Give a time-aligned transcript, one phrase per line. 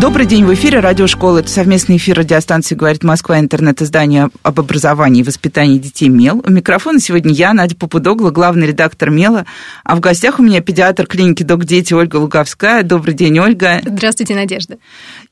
[0.00, 1.38] Добрый день, в эфире радиошкола.
[1.38, 6.42] Это совместный эфир радиостанции «Говорит Москва», интернет-издание об образовании и воспитании детей «МЕЛ».
[6.46, 9.46] У микрофона сегодня я, Надя Попудогла, главный редактор «МЕЛа».
[9.84, 12.82] А в гостях у меня педиатр клиники «Док Дети» Ольга Луговская.
[12.82, 13.80] Добрый день, Ольга.
[13.82, 14.76] Здравствуйте, Надежда.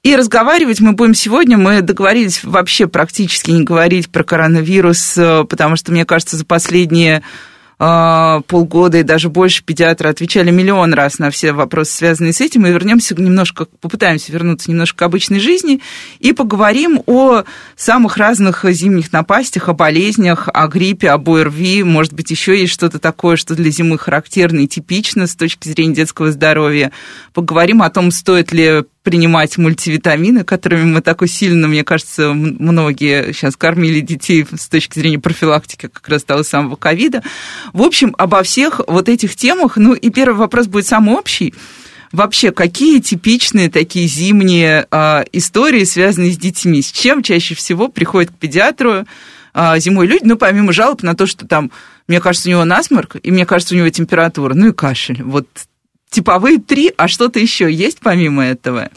[0.02, 1.58] И разговаривать мы будем сегодня.
[1.58, 7.22] Мы договорились вообще практически не говорить про коронавирус, э, потому что, мне кажется, за последние
[8.46, 12.70] полгода и даже больше педиатры отвечали миллион раз на все вопросы, связанные с этим, и
[12.70, 15.80] вернемся немножко, попытаемся вернуться немножко к обычной жизни
[16.18, 17.42] и поговорим о
[17.76, 22.98] самых разных зимних напастях, о болезнях, о гриппе, об ОРВИ, может быть, еще есть что-то
[22.98, 26.92] такое, что для зимы характерно и типично с точки зрения детского здоровья.
[27.32, 33.54] Поговорим о том, стоит ли принимать мультивитамины, которыми мы так усиленно, мне кажется, многие сейчас
[33.54, 37.22] кормили детей с точки зрения профилактики как раз того самого ковида.
[37.74, 41.54] В общем, обо всех вот этих темах, ну и первый вопрос будет самый общий.
[42.12, 46.80] Вообще, какие типичные такие зимние э, истории, связанные с детьми?
[46.80, 49.04] С чем чаще всего приходят к педиатру
[49.52, 50.22] э, зимой люди?
[50.24, 51.70] Ну, помимо жалоб на то, что там,
[52.08, 55.22] мне кажется, у него насморк, и мне кажется, у него температура, ну и кашель.
[55.22, 55.46] Вот
[56.14, 58.90] типовые три, а что-то еще есть помимо этого?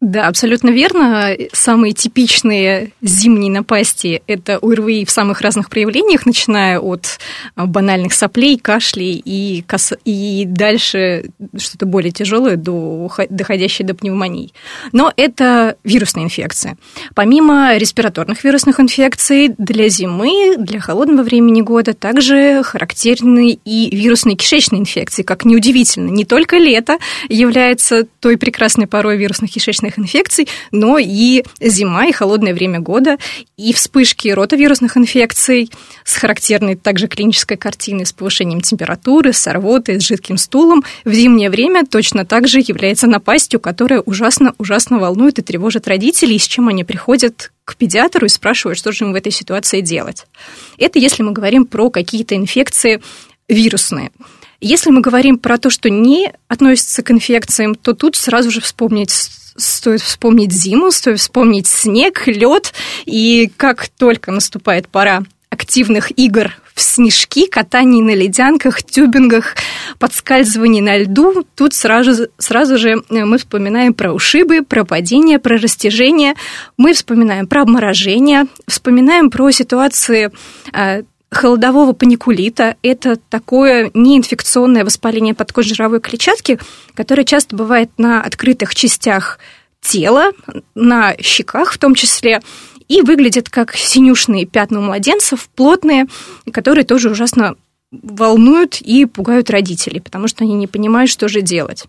[0.00, 1.36] Да, абсолютно верно.
[1.52, 7.18] Самые типичные зимние напасти– это ОРВИ в самых разных проявлениях, начиная от
[7.56, 9.94] а, банальных соплей, кашлей и, кос...
[10.04, 13.10] и дальше что-то более тяжелое, до...
[13.28, 14.52] доходящее до пневмонии.
[14.92, 16.78] Но это вирусная инфекция.
[17.16, 24.78] Помимо респираторных вирусных инфекций, для зимы, для холодного времени года также характерны и вирусные кишечные
[24.80, 26.08] инфекции, как неудивительно.
[26.08, 32.12] Не только лето является той прекрасной порой вирусных кишечных вирусных инфекций, но и зима и
[32.12, 33.18] холодное время года,
[33.56, 35.70] и вспышки ротовирусных инфекций
[36.04, 41.50] с характерной также клинической картиной с повышением температуры, с рвотой, с жидким стулом в зимнее
[41.50, 46.84] время точно так же является напастью, которая ужасно-ужасно волнует и тревожит родителей, с чем они
[46.84, 50.26] приходят к педиатру и спрашивают, что же им в этой ситуации делать.
[50.78, 53.00] Это если мы говорим про какие-то инфекции
[53.48, 54.10] вирусные.
[54.60, 59.30] Если мы говорим про то, что не относится к инфекциям, то тут сразу же вспомнить
[59.58, 62.72] стоит вспомнить зиму, стоит вспомнить снег, лед,
[63.04, 69.56] и как только наступает пора активных игр в снежки, катаний на ледянках, тюбингах,
[69.98, 75.58] подскальзываний на льду, тут сразу, сразу же э, мы вспоминаем про ушибы, про падение, про
[75.58, 76.34] растяжение,
[76.76, 80.30] мы вспоминаем про обморожение, вспоминаем про ситуации
[80.72, 82.76] э, холодового паникулита.
[82.82, 86.58] Это такое неинфекционное воспаление подкожировой клетчатки,
[86.94, 89.38] которое часто бывает на открытых частях
[89.80, 90.32] тела,
[90.74, 92.40] на щеках в том числе,
[92.88, 96.06] и выглядит как синюшные пятна у младенцев, плотные,
[96.52, 97.56] которые тоже ужасно
[97.90, 101.84] волнуют и пугают родителей, потому что они не понимают, что же делать.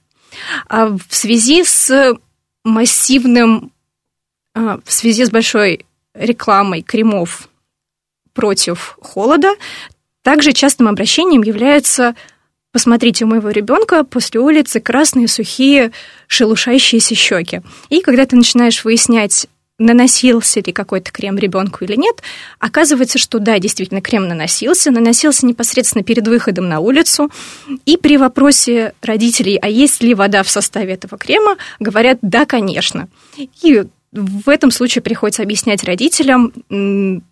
[0.68, 2.16] А в связи с
[2.64, 3.72] массивным,
[4.54, 7.49] а, в связи с большой рекламой кремов
[8.34, 9.54] против холода.
[10.24, 12.16] Также частым обращением является
[12.72, 15.92] Посмотрите, у моего ребенка после улицы красные, сухие,
[16.28, 17.62] шелушащиеся щеки.
[17.90, 19.48] И когда ты начинаешь выяснять,
[19.80, 22.22] наносился ли какой-то крем ребенку или нет,
[22.60, 27.32] оказывается, что да, действительно, крем наносился, наносился непосредственно перед выходом на улицу.
[27.86, 33.08] И при вопросе родителей, а есть ли вода в составе этого крема, говорят, да, конечно.
[33.64, 37.24] И в этом случае приходится объяснять родителям,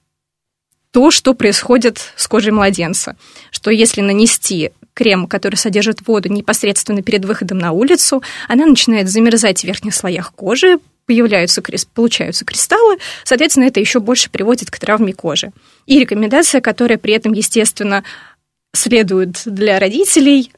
[0.97, 3.17] то, что происходит с кожей младенца.
[3.51, 9.61] Что если нанести крем, который содержит воду непосредственно перед выходом на улицу, она начинает замерзать
[9.61, 11.61] в верхних слоях кожи, появляются,
[11.93, 15.51] получаются кристаллы, соответственно, это еще больше приводит к травме кожи.
[15.85, 18.03] И рекомендация, которая при этом, естественно,
[18.73, 20.51] следует для родителей,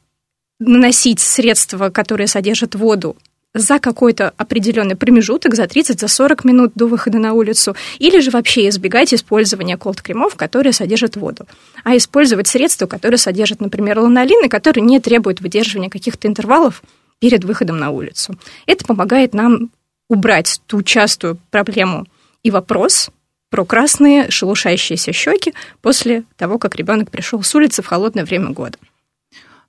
[0.58, 3.18] наносить средства, которые содержат воду
[3.54, 8.32] за какой-то определенный промежуток, за 30, за 40 минут до выхода на улицу, или же
[8.32, 11.48] вообще избегать использования колд-кремов, которые содержат воду,
[11.84, 16.84] а использовать средства, которые содержат, например, ланолин, и которые не требуют выдерживания каких-то интервалов
[17.20, 18.38] перед выходом на улицу.
[18.66, 19.72] Это помогает нам
[20.10, 22.06] убрать ту частую проблему
[22.44, 23.10] и вопрос
[23.50, 28.78] про красные шелушающиеся щеки после того, как ребенок пришел с улицы в холодное время года.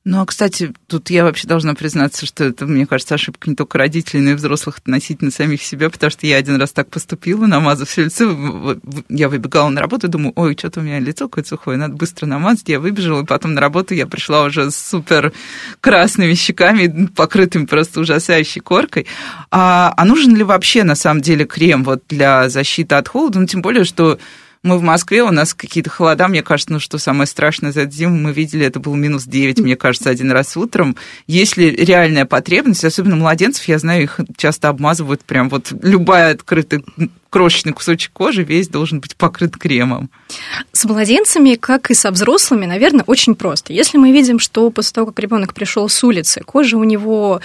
[0.02, 3.76] Ну, а, кстати, тут я вообще должна признаться, что это, мне кажется, ошибка не только
[3.76, 7.87] родителей, но и взрослых относительно самих себя, потому что я один раз так поступила, намазав
[7.87, 8.79] все лицо,
[9.11, 12.70] я выбегала на работу, думаю, ой, что-то у меня лицо какое-то сухое, надо быстро намазать,
[12.70, 15.35] я выбежала, и потом на работу я пришла уже с супер
[15.82, 19.06] красными щеками, покрытыми просто ужасающей коркой.
[19.50, 23.38] А, а нужен ли вообще, на самом деле, крем вот для защиты от холода?
[23.38, 24.19] Ну, тем более, что
[24.62, 27.93] мы в Москве, у нас какие-то холода, мне кажется, ну что самое страшное за эту
[27.93, 30.97] зиму мы видели, это был минус 9, мне кажется, один раз утром.
[31.27, 36.83] Если реальная потребность, особенно младенцев, я знаю, их часто обмазывают прям вот любая открытая
[37.31, 40.11] крошечный кусочек кожи весь должен быть покрыт кремом.
[40.73, 43.73] С младенцами, как и со взрослыми, наверное, очень просто.
[43.73, 47.41] Если мы видим, что после того, как ребенок пришел с улицы, кожа у него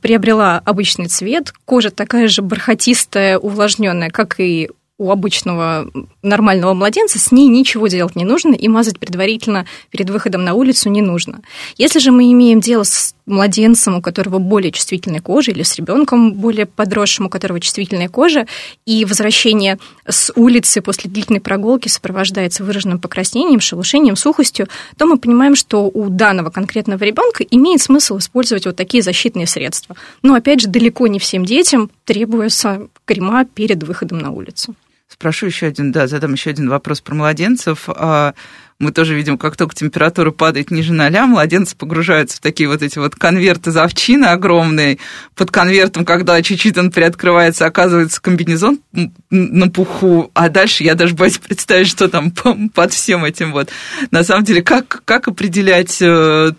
[0.00, 4.70] приобрела обычный цвет, кожа такая же бархатистая, увлажненная, как и
[5.02, 5.90] у обычного
[6.22, 10.90] нормального младенца с ней ничего делать не нужно и мазать предварительно перед выходом на улицу
[10.90, 11.40] не нужно.
[11.76, 16.34] Если же мы имеем дело с младенцем, у которого более чувствительная кожа, или с ребенком
[16.34, 18.46] более подросшим, у которого чувствительная кожа,
[18.86, 19.78] и возвращение
[20.08, 26.08] с улицы после длительной прогулки сопровождается выраженным покраснением, шелушением, сухостью, то мы понимаем, что у
[26.08, 29.96] данного конкретного ребенка имеет смысл использовать вот такие защитные средства.
[30.22, 34.74] Но, опять же, далеко не всем детям требуется крема перед выходом на улицу.
[35.12, 37.84] Спрошу еще один, да, задам еще один вопрос про младенцев.
[37.88, 38.32] А,
[38.78, 42.98] мы тоже видим, как только температура падает ниже ноля, младенцы погружаются в такие вот эти
[42.98, 44.96] вот конверты из овчины огромные.
[45.34, 48.80] Под конвертом, когда чуть-чуть он приоткрывается, оказывается комбинезон
[49.28, 52.30] на пуху, а дальше я даже боюсь представить, что там
[52.74, 53.68] под всем этим вот.
[54.10, 56.52] На самом деле, как, как определять э,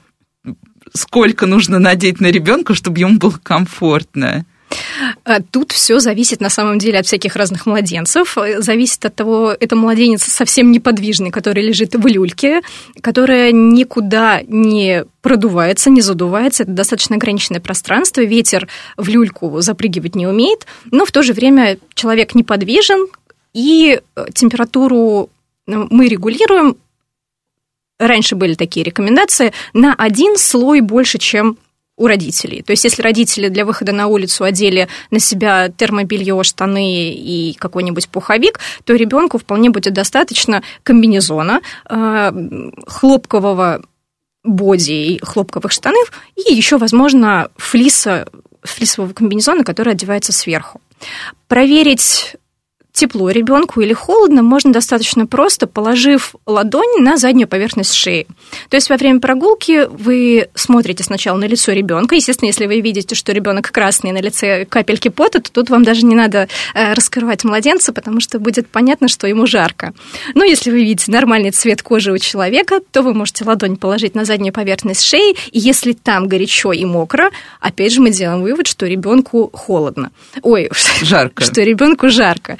[0.93, 4.45] сколько нужно надеть на ребенка, чтобы ему было комфортно?
[5.23, 8.37] А тут все зависит на самом деле от всяких разных младенцев.
[8.57, 12.61] Зависит от того, это младенец совсем неподвижный, который лежит в люльке,
[13.01, 16.63] которая никуда не продувается, не задувается.
[16.63, 18.21] Это достаточно ограниченное пространство.
[18.21, 18.67] Ветер
[18.97, 23.07] в люльку запрыгивать не умеет, но в то же время человек неподвижен,
[23.53, 25.29] и э, температуру
[25.67, 26.75] ну, мы регулируем
[27.99, 31.57] раньше были такие рекомендации, на один слой больше, чем
[31.95, 32.61] у родителей.
[32.63, 38.09] То есть, если родители для выхода на улицу одели на себя термобелье, штаны и какой-нибудь
[38.09, 42.31] пуховик, то ребенку вполне будет достаточно комбинезона, э,
[42.87, 43.83] хлопкового
[44.43, 48.27] боди и хлопковых штанов, и еще, возможно, флиса,
[48.63, 50.81] флисового комбинезона, который одевается сверху.
[51.47, 52.35] Проверить
[52.93, 58.27] тепло ребенку или холодно, можно достаточно просто, положив ладонь на заднюю поверхность шеи.
[58.69, 62.15] То есть во время прогулки вы смотрите сначала на лицо ребенка.
[62.15, 66.05] Естественно, если вы видите, что ребенок красный, на лице капельки пота, то тут вам даже
[66.05, 69.93] не надо э, раскрывать младенца, потому что будет понятно, что ему жарко.
[70.35, 74.23] Но если вы видите нормальный цвет кожи у человека, то вы можете ладонь положить на
[74.23, 78.85] заднюю поверхность шеи, и если там горячо и мокро, опять же мы делаем вывод, что
[78.85, 80.11] ребенку холодно.
[80.43, 80.69] Ой,
[81.01, 81.43] жарко.
[81.43, 82.59] Что ребенку жарко.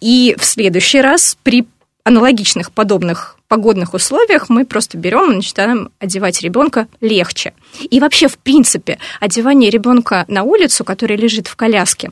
[0.00, 1.66] И в следующий раз при
[2.04, 7.54] аналогичных подобных погодных условиях мы просто берем и начинаем одевать ребенка легче.
[7.88, 12.10] И вообще, в принципе, одевание ребенка на улицу, который лежит в коляске,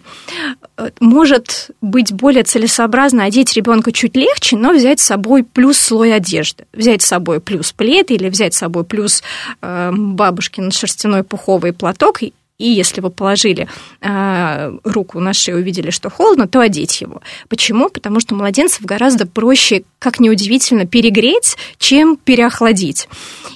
[0.77, 6.15] э, может быть более целесообразно одеть ребенка чуть легче, но взять с собой плюс слой
[6.15, 6.65] одежды.
[6.73, 9.23] Взять с собой плюс плед или взять с собой плюс
[9.61, 12.23] э, бабушкин шерстяной пуховый платок
[12.63, 13.69] и если вы положили
[14.01, 17.21] э, руку на шею, увидели, что холодно, то одеть его.
[17.49, 17.89] Почему?
[17.89, 23.09] Потому что младенцев гораздо проще, как неудивительно, перегреть, чем переохладить.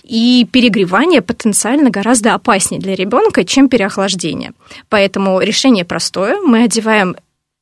[0.03, 4.53] И перегревание потенциально гораздо опаснее для ребенка, чем переохлаждение.
[4.89, 6.41] Поэтому решение простое.
[6.41, 7.15] Мы одеваем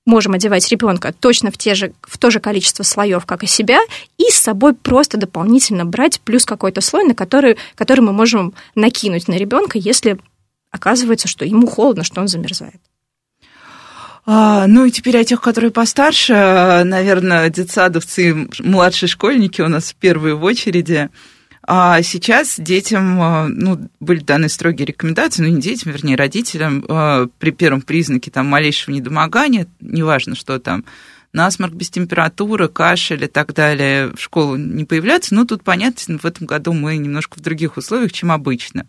[0.07, 3.81] можем одевать ребенка точно в, те же, в то же количество слоев, как и себя,
[4.17, 9.29] и с собой просто дополнительно брать плюс какой-то слой, на который, который мы можем накинуть
[9.29, 10.19] на ребенка, если
[10.75, 12.81] оказывается, что ему холодно, что он замерзает.
[14.27, 16.33] А, ну и теперь о тех, которые постарше,
[16.85, 21.11] наверное, детсадовцы младшие школьники у нас в очереди.
[21.67, 27.29] А сейчас детям а, ну, были даны строгие рекомендации, ну не детям, вернее, родителям, а,
[27.39, 30.85] при первом признаке там, малейшего недомогания, неважно, что там,
[31.35, 35.35] насморк без температуры, кашель и так далее, в школу не появляться.
[35.35, 38.87] Но тут, понятно, в этом году мы немножко в других условиях, чем обычно.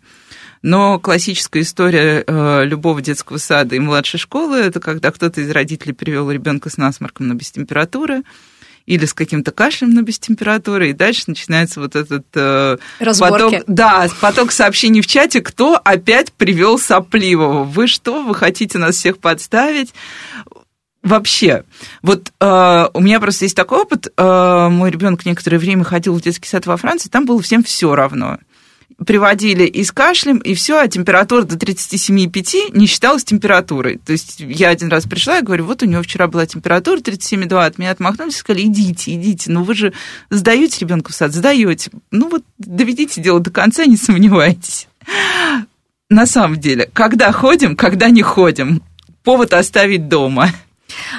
[0.62, 5.92] Но классическая история э, любого детского сада и младшей школы это когда кто-то из родителей
[5.92, 8.22] привел ребенка с насморком, но без температуры
[8.86, 14.08] или с каким-то кашлем, но без температуры, и дальше начинается вот этот э, поток, да,
[14.20, 17.64] поток сообщений в чате, кто опять привел сопливого.
[17.64, 19.92] Вы что, вы хотите нас всех подставить?
[21.06, 21.62] Вообще,
[22.02, 24.12] вот э, у меня просто есть такой опыт.
[24.16, 27.94] Э, мой ребенок некоторое время ходил в детский сад во Франции, там было всем все
[27.94, 28.38] равно
[29.04, 33.98] приводили и с кашлем, и все, а температура до 37,5 не считалась температурой.
[33.98, 37.66] То есть я один раз пришла и говорю, вот у него вчера была температура 37,2,
[37.66, 39.92] от меня отмахнулись и сказали, идите, идите, ну вы же
[40.30, 41.90] сдаете ребенка в сад, сдаете.
[42.10, 44.88] Ну вот доведите дело до конца, не сомневайтесь.
[46.08, 48.82] На самом деле, когда ходим, когда не ходим,
[49.22, 50.50] повод оставить дома.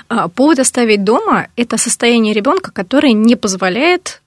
[0.10, 4.22] А, повод оставить дома– это состояние ребенка, которое не позволяет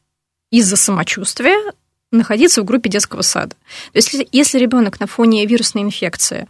[0.51, 1.73] из-за самочувствия
[2.13, 3.55] находиться в группе детского сада.
[3.93, 6.49] То есть, если, если ребенок на фоне вирусной инфекции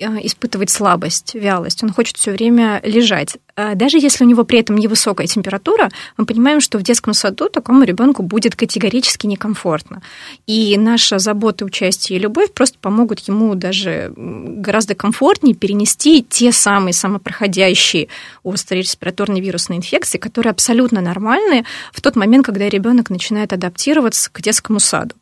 [0.00, 3.36] э, испытывает слабость, вялость, он хочет все время лежать.
[3.56, 7.48] А даже если у него при этом невысокая температура, мы понимаем, что в детском саду
[7.48, 10.02] такому ребенку будет категорически некомфортно.
[10.46, 16.94] И наша забота, участие и любовь просто помогут ему даже гораздо комфортнее перенести те самые
[16.94, 18.08] самопроходящие
[18.42, 24.40] острые респираторные вирусные инфекции, которые абсолютно нормальны в тот момент, когда ребенок начинает адаптироваться к
[24.40, 25.14] детскому саду.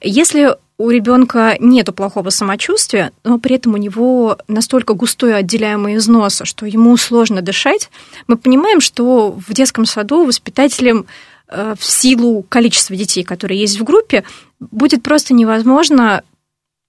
[0.00, 6.06] Если у ребенка нет плохого самочувствия, но при этом у него настолько густой отделяемый из
[6.06, 7.90] носа, что ему сложно дышать,
[8.28, 11.06] мы понимаем, что в детском саду воспитателям
[11.48, 14.22] э, в силу количества детей, которые есть в группе,
[14.60, 16.22] будет просто невозможно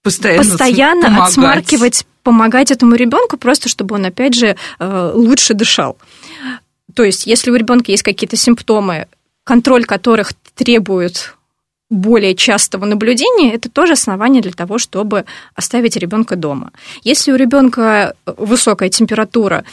[0.04, 1.28] постоянно, постоянно помогать.
[1.28, 5.98] отсмаркивать, помогать этому ребенку, просто чтобы он, опять же, э, лучше дышал.
[6.94, 9.08] То есть, если у ребенка есть какие-то симптомы,
[9.42, 11.34] контроль которых требует
[11.90, 16.70] более частого наблюдения, это тоже основание для того, чтобы оставить ребенка дома.
[17.02, 19.64] Если у ребенка высокая температура,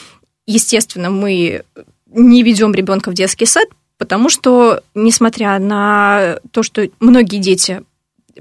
[0.47, 1.63] естественно, мы
[2.07, 7.83] не ведем ребенка в детский сад, потому что, несмотря на то, что многие дети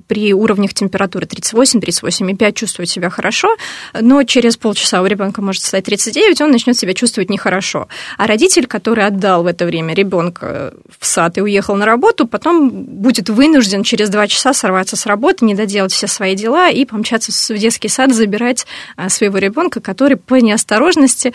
[0.06, 3.56] при уровнях температуры 38, 38,5 чувствует себя хорошо,
[3.98, 7.88] но через полчаса у ребенка может стать 39, он начнет себя чувствовать нехорошо.
[8.18, 12.70] А родитель, который отдал в это время ребенка в сад и уехал на работу, потом
[12.70, 17.32] будет вынужден через два часа сорваться с работы, не доделать все свои дела и помчаться
[17.32, 21.32] в детский сад забирать а, своего ребенка, который по неосторожности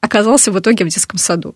[0.00, 1.54] оказался в итоге в детском саду.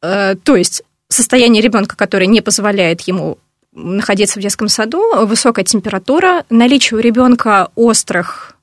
[0.00, 3.38] Э, то есть состояние ребенка, которое не позволяет ему
[3.72, 8.56] находиться в детском саду, высокая температура, наличие у ребенка острых,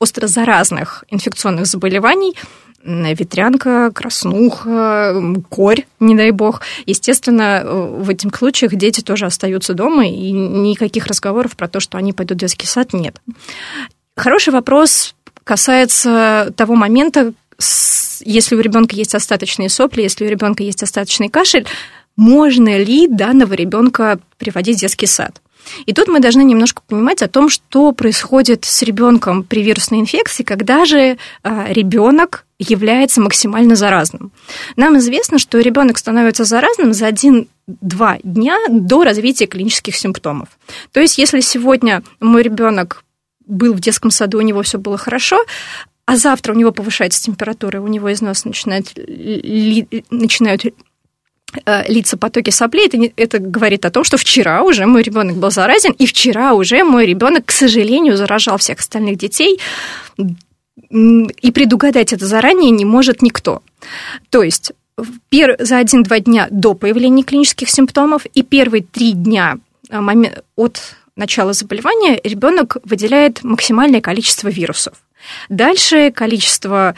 [0.00, 2.34] остро заразных инфекционных заболеваний,
[2.82, 5.14] ветрянка, краснуха,
[5.48, 6.60] корь, не дай бог.
[6.84, 12.12] Естественно, в этих случаях дети тоже остаются дома, и никаких разговоров про то, что они
[12.12, 13.16] пойдут в детский сад, нет.
[14.16, 17.32] Хороший вопрос касается того момента,
[18.20, 21.66] если у ребенка есть остаточные сопли, если у ребенка есть остаточный кашель,
[22.16, 25.40] можно ли данного ребенка приводить в детский сад.
[25.86, 30.42] И тут мы должны немножко понимать о том, что происходит с ребенком при вирусной инфекции,
[30.42, 34.32] когда же а, ребенок является максимально заразным.
[34.76, 40.48] Нам известно, что ребенок становится заразным за один-два дня до развития клинических симптомов.
[40.92, 43.04] То есть, если сегодня мой ребенок
[43.46, 45.44] был в детском саду, у него все было хорошо,
[46.06, 50.64] а завтра у него повышается температура, у него из носа начинает, ли, начинают
[51.88, 55.50] лица потоки соплей, это, не, это говорит о том, что вчера уже мой ребенок был
[55.50, 59.58] заразен, и вчера уже мой ребенок, к сожалению, заражал всех остальных детей,
[60.90, 63.62] и предугадать это заранее не может никто.
[64.30, 64.72] То есть
[65.58, 69.58] за один-два дня до появления клинических симптомов и первые три дня
[69.90, 69.98] э,
[70.56, 70.80] от
[71.16, 74.94] начала заболевания ребенок выделяет максимальное количество вирусов.
[75.48, 76.94] Дальше количество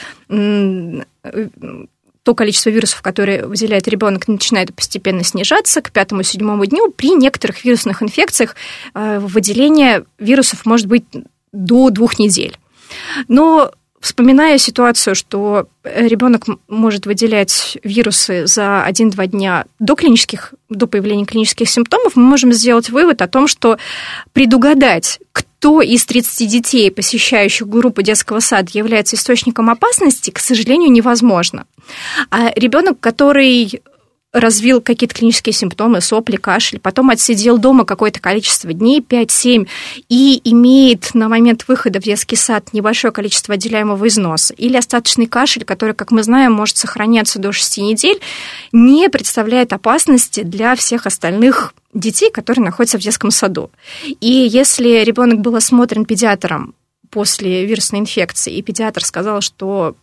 [2.26, 6.90] то количество вирусов, которые выделяет ребенок, начинает постепенно снижаться к пятому-седьмому дню.
[6.90, 8.56] При некоторых вирусных инфекциях
[8.94, 11.04] э, выделение вирусов может быть
[11.52, 12.58] до двух недель.
[13.28, 21.26] Но вспоминая ситуацию, что ребенок может выделять вирусы за 1-2 дня до, клинических, до появления
[21.26, 23.78] клинических симптомов, мы можем сделать вывод о том, что
[24.32, 31.66] предугадать, кто из 30 детей, посещающих группу детского сада, является источником опасности, к сожалению, невозможно.
[32.30, 33.82] А ребенок, который
[34.36, 39.66] развил какие-то клинические симптомы, сопли, кашель, потом отсидел дома какое-то количество дней, 5-7,
[40.08, 45.64] и имеет на момент выхода в детский сад небольшое количество отделяемого износа, или остаточный кашель,
[45.64, 48.20] который, как мы знаем, может сохраняться до 6 недель,
[48.72, 53.70] не представляет опасности для всех остальных детей, которые находятся в детском саду.
[54.20, 56.74] И если ребенок был осмотрен педиатром
[57.10, 59.96] после вирусной инфекции, и педиатр сказал, что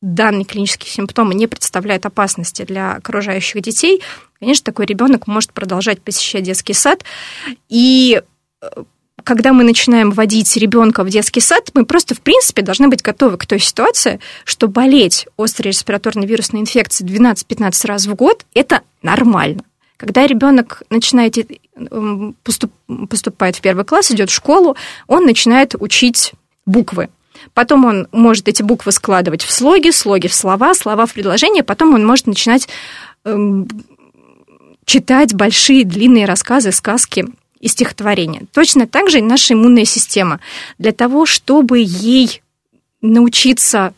[0.00, 4.02] данные клинические симптомы не представляют опасности для окружающих детей,
[4.38, 7.04] конечно, такой ребенок может продолжать посещать детский сад.
[7.68, 8.22] И
[8.60, 8.66] э,
[9.24, 13.36] когда мы начинаем вводить ребенка в детский сад, мы просто, в принципе, должны быть готовы
[13.36, 19.62] к той ситуации, что болеть острой респираторной вирусной инфекцией 12-15 раз в год– это нормально.
[19.96, 21.36] Когда ребенок начинает
[22.44, 22.72] поступ,
[23.10, 24.76] поступает в первый класс, идет в школу,
[25.08, 26.34] он начинает учить
[26.66, 27.08] буквы.
[27.54, 31.94] Потом он может эти буквы складывать в слоги, слоги в слова, слова в предложения, потом
[31.94, 32.68] он может начинать
[33.24, 33.68] эм,
[34.84, 37.26] читать большие длинные рассказы, сказки
[37.60, 38.42] и стихотворения.
[38.52, 40.40] Точно так же и наша иммунная система.
[40.78, 42.42] Для того, чтобы ей
[43.02, 43.92] научиться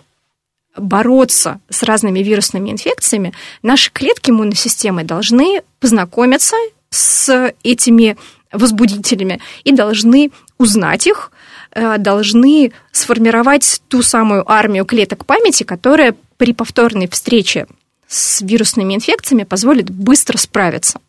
[0.76, 6.56] бороться с разными вирусными инфекциями, наши клетки иммунной системы должны познакомиться
[6.90, 8.16] с этими
[8.52, 11.39] возбудителями и должны узнать их, э,
[11.74, 17.66] должны сформировать ту самую армию клеток памяти, которая при повторной встрече
[18.08, 21.00] с вирусными инфекциями позволит быстро справиться.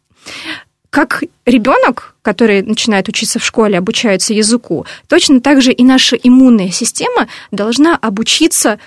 [0.91, 6.70] Как ребенок, который начинает учиться в школе, обучается языку, точно так же и наша иммунная
[6.70, 8.77] система должна обучиться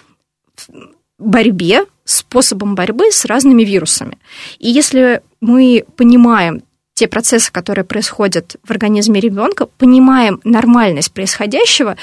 [1.18, 4.18] борьбе, способом борьбы с разными вирусами.
[4.58, 6.62] И если мы понимаем
[6.94, 11.96] те процессы, которые происходят в организме ребенка, понимаем нормальность происходящего,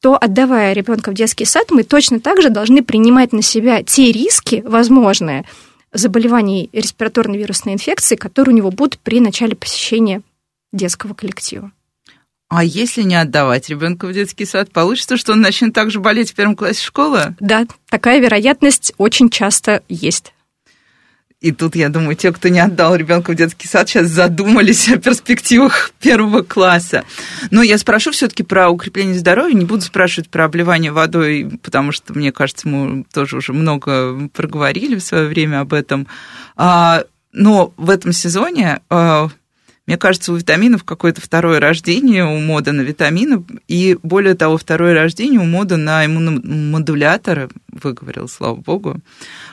[0.00, 4.12] то отдавая ребенка в детский сад, мы точно так же должны принимать на себя те
[4.12, 5.44] риски возможные
[5.92, 10.22] заболеваний респираторной вирусной инфекции, которые у него будут при начале посещения
[10.72, 11.72] детского коллектива.
[12.48, 16.34] А если не отдавать ребенка в детский сад, получится, что он начнет также болеть в
[16.34, 17.36] первом классе школы?
[17.40, 20.32] Да, такая вероятность очень часто есть.
[21.40, 24.98] И тут, я думаю, те, кто не отдал ребенка в детский сад, сейчас задумались о
[24.98, 27.04] перспективах первого класса.
[27.52, 32.12] Но я спрошу все-таки про укрепление здоровья, не буду спрашивать про обливание водой, потому что,
[32.12, 36.08] мне кажется, мы тоже уже много проговорили в свое время об этом.
[36.56, 39.28] А, но в этом сезоне а,
[39.86, 44.92] мне кажется, у витаминов какое-то второе рождение, у мода на витамины, и более того, второе
[44.92, 48.96] рождение у мода на иммуномодуляторы, выговорил, слава богу,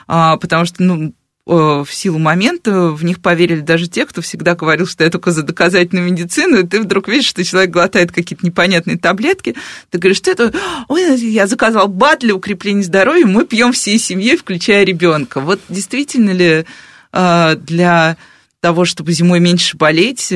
[0.08, 1.14] а, потому что, ну,
[1.46, 5.44] в силу момента в них поверили даже те, кто всегда говорил, что я только за
[5.44, 9.54] доказательную медицину, и ты вдруг видишь, что человек глотает какие-то непонятные таблетки,
[9.90, 10.52] ты говоришь, что это,
[10.88, 15.40] ой, я заказал БАД для укрепления здоровья, мы пьем всей семьей, включая ребенка.
[15.40, 16.64] Вот действительно ли
[17.12, 18.16] а, для
[18.60, 20.32] того, чтобы зимой меньше болеть,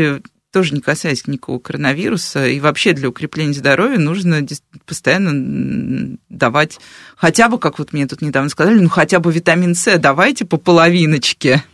[0.53, 4.47] тоже не касаясь никакого коронавируса, и вообще для укрепления здоровья нужно
[4.85, 6.79] постоянно давать
[7.17, 10.57] хотя бы, как вот мне тут недавно сказали, ну хотя бы витамин С давайте по
[10.57, 11.65] половиночке.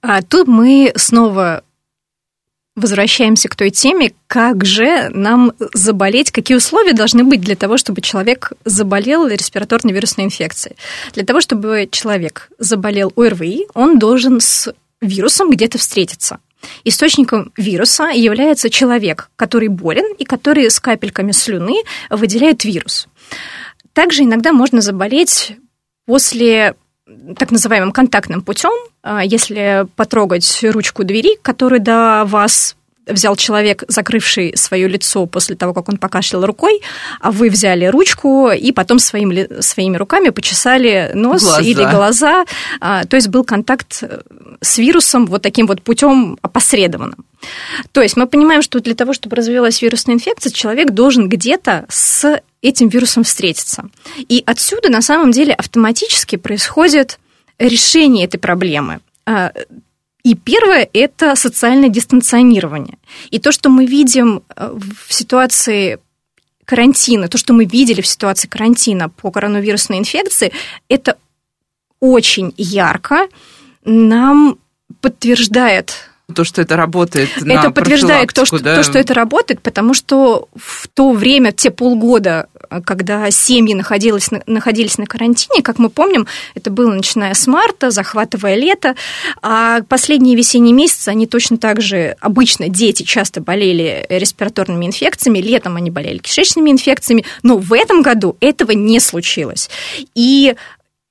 [0.00, 1.62] А тут мы снова
[2.74, 8.00] возвращаемся к той теме, как же нам заболеть, какие условия должны быть для того, чтобы
[8.00, 10.76] человек заболел респираторной вирусной инфекцией.
[11.12, 16.38] Для того, чтобы человек заболел ОРВИ, он должен с вирусом где-то встретиться.
[16.84, 23.08] Источником вируса является человек, который болен и который с капельками слюны выделяет вирус.
[23.92, 25.56] Также иногда можно заболеть
[26.06, 26.74] после
[27.36, 28.72] так называемым контактным путем,
[29.02, 35.74] а, если потрогать ручку двери, которая до вас взял человек, закрывший свое лицо после того,
[35.74, 36.80] как он покашлял рукой,
[37.20, 41.62] а вы взяли ручку и потом своим, своими руками почесали нос глаза.
[41.62, 42.44] или глаза.
[42.80, 44.20] А, то есть был контакт э,
[44.60, 47.24] с вирусом вот таким вот путем опосредованным.
[47.92, 52.40] То есть мы понимаем, что для того, чтобы развилась вирусная инфекция, человек должен где-то с
[52.62, 53.88] этим вирусом встретиться.
[54.16, 57.18] И отсюда на самом деле автоматически происходит
[57.58, 59.52] решение этой проблемы а,
[60.24, 62.98] и первое– это социальное дистанционирование.
[63.30, 64.72] И то, что мы видим э,
[65.08, 65.98] в ситуации
[66.64, 70.52] карантина, то, что мы видели в ситуации карантина по коронавирусной инфекции,
[70.88, 71.16] это
[72.00, 73.28] очень ярко
[73.84, 74.58] нам
[75.00, 77.28] подтверждает то, что это работает.
[77.44, 78.76] Это подтверждает то что, да?
[78.76, 82.48] то, что это работает, потому что в то время, те полгода,
[82.80, 88.56] когда семьи находились, находились на карантине, как мы помним, это было начиная с марта, захватывая
[88.56, 88.94] лето,
[89.42, 95.76] а последние весенние месяцы они точно так же, обычно дети часто болели респираторными инфекциями, летом
[95.76, 99.68] они болели кишечными инфекциями, но в этом году этого не случилось.
[100.14, 100.54] И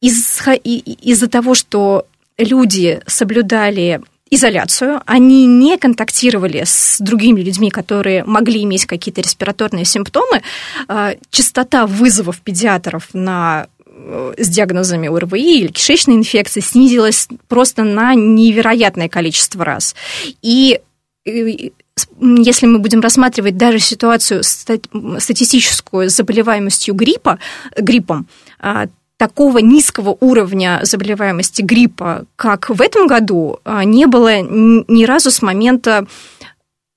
[0.02, 2.06] из, из-за того, что
[2.38, 10.42] люди соблюдали изоляцию, они не контактировали с другими людьми, которые могли иметь какие-то респираторные симптомы.
[10.88, 18.16] А, частота вызовов педиатров на э, с диагнозами ОРВИ или кишечной инфекции снизилась просто на
[18.16, 19.96] невероятное количество раз.
[20.42, 20.80] И
[21.26, 27.38] если мы будем рассматривать даже ситуацию статистическую с заболеваемостью гриппа,
[27.78, 28.28] гриппом,
[28.60, 28.88] а,
[29.22, 35.44] такого низкого уровня заболеваемости гриппа, как в этом году, а, не было ни разу с
[35.44, 36.08] момента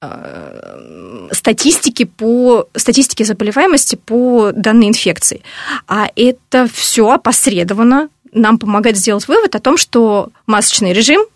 [0.00, 5.42] а, статистики по статистике заболеваемости по данной инфекции.
[5.86, 11.26] А это все опосредованно нам помогает сделать вывод о том, что масочный режим,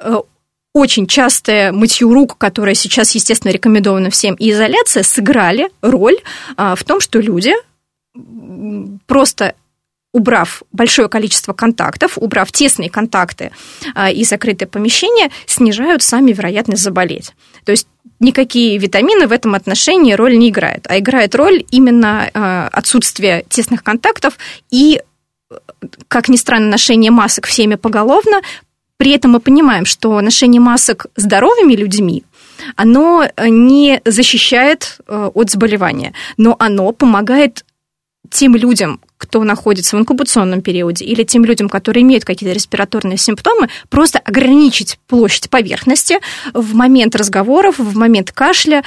[0.00, 0.16] э,
[0.74, 6.16] очень частое мытье рук, которое сейчас, естественно, рекомендовано всем, и изоляция сыграли роль
[6.56, 7.52] а, в том, что люди
[9.06, 9.54] просто
[10.12, 13.50] убрав большое количество контактов, убрав тесные контакты
[13.94, 17.32] а, и закрытые помещения, снижают сами вероятность заболеть.
[17.64, 17.88] То есть
[18.20, 23.82] никакие витамины в этом отношении роль не играют, а играет роль именно а, отсутствие тесных
[23.82, 24.36] контактов
[24.70, 25.00] и,
[26.08, 28.42] как ни странно, ношение масок всеми поголовно.
[28.98, 32.24] При этом мы понимаем, что ношение масок здоровыми людьми
[32.76, 37.64] оно не защищает э, от заболевания, но оно помогает
[38.32, 43.68] тем людям, кто находится в инкубационном периоде, или тем людям, которые имеют какие-то респираторные симптомы,
[43.88, 46.18] просто ограничить площадь поверхности
[46.52, 48.82] в момент разговоров, в момент кашля.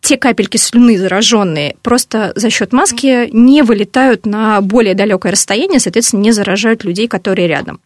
[0.00, 6.22] Те капельки слюны зараженные просто за счет маски не вылетают на более далекое расстояние, соответственно,
[6.22, 7.80] не заражают людей, которые рядом.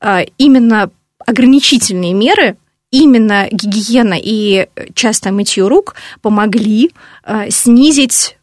[0.00, 0.90] А, именно
[1.24, 2.56] ограничительные меры
[2.90, 6.90] именно гигиена и часто мытье рук помогли
[7.24, 8.36] а, снизить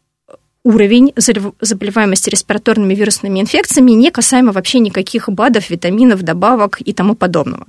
[0.64, 7.66] уровень заболеваемости респираторными вирусными инфекциями, не касаемо вообще никаких БАДов, витаминов, добавок и тому подобного.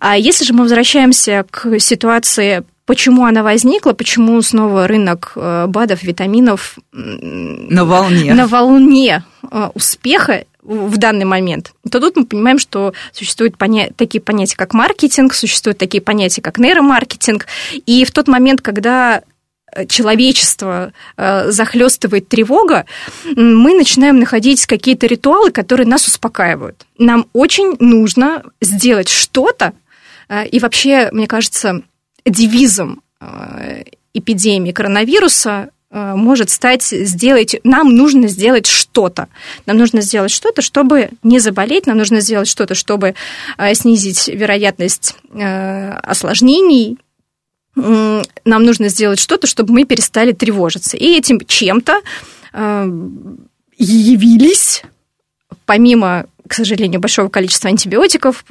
[0.00, 6.02] А если же мы возвращаемся к ситуации почему она возникла, почему снова рынок э, БАДов,
[6.02, 12.92] витаминов на волне, на волне э, успеха в данный момент, то тут мы понимаем, что
[13.12, 17.46] существуют поня- такие понятия, как маркетинг, существуют такие понятия, как нейромаркетинг,
[17.86, 19.22] и в тот момент, когда
[19.88, 22.86] человечество э, захлестывает тревога,
[23.36, 26.86] мы начинаем находить какие-то ритуалы, которые нас успокаивают.
[26.98, 29.72] Нам очень нужно сделать что-то,
[30.28, 31.82] э, и вообще, мне кажется,
[32.24, 39.26] девизом э, эпидемии коронавируса может стать сделать, нам нужно сделать что-то.
[39.66, 43.16] Нам нужно сделать что-то, чтобы не заболеть, нам нужно сделать что-то, чтобы
[43.74, 46.96] снизить вероятность осложнений
[48.44, 50.96] нам нужно сделать что-то, чтобы мы перестали тревожиться.
[50.96, 52.00] И этим чем-то
[52.52, 52.90] э,
[53.76, 54.82] явились,
[55.66, 58.44] помимо, к сожалению, большого количества антибиотиков,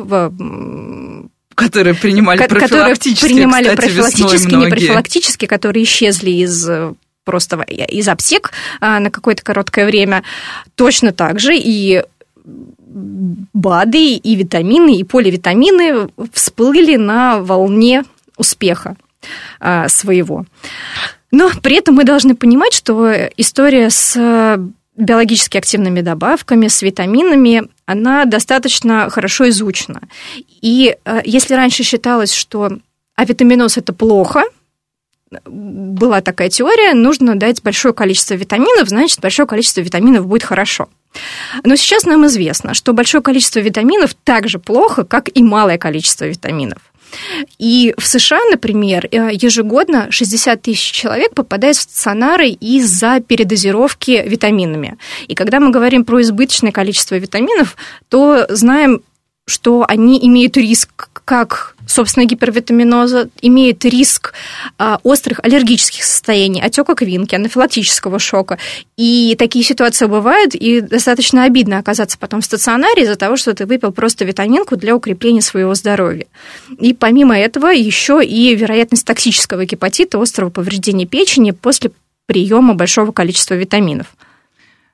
[1.55, 6.69] которые принимали профилактически, которые принимали кстати, профилактически, не профилактически, которые исчезли из
[7.25, 10.23] просто из аптек а, на какое-то короткое время.
[10.75, 12.03] Точно так же и
[13.53, 18.03] БАДы, и витамины, и поливитамины всплыли на волне
[18.35, 18.95] успеха.
[19.59, 20.45] А, своего.
[21.31, 24.17] Но при этом мы должны понимать, что история с
[24.95, 30.01] биологически активными добавками, с витаминами, она достаточно хорошо изучена.
[30.61, 32.79] И а, если раньше считалось, что
[33.15, 34.43] авитаминоз– это плохо,
[35.45, 40.89] была такая теория, нужно дать большое количество витаминов, значит, большое количество витаминов будет хорошо.
[41.63, 46.25] Но сейчас нам известно, что большое количество витаминов так же плохо, как и малое количество
[46.25, 46.79] витаминов.
[47.57, 54.97] И в США, например, э, ежегодно 60 тысяч человек попадают в стационары из-за передозировки витаминами.
[55.27, 57.75] И когда мы говорим про избыточное количество витаминов,
[58.09, 59.01] то знаем,
[59.45, 64.33] что они имеют риск как собственно, гипервитаминоза, имеет риск
[64.77, 68.57] а, острых аллергических состояний, отека квинки, анафилактического шока.
[68.95, 73.65] И такие ситуации бывают, и достаточно обидно оказаться потом в стационаре из-за того, что ты
[73.65, 76.27] выпил просто витаминку для укрепления своего здоровья.
[76.77, 81.91] И помимо этого еще и вероятность токсического гепатита, острого повреждения печени после
[82.27, 84.07] приема большого количества витаминов.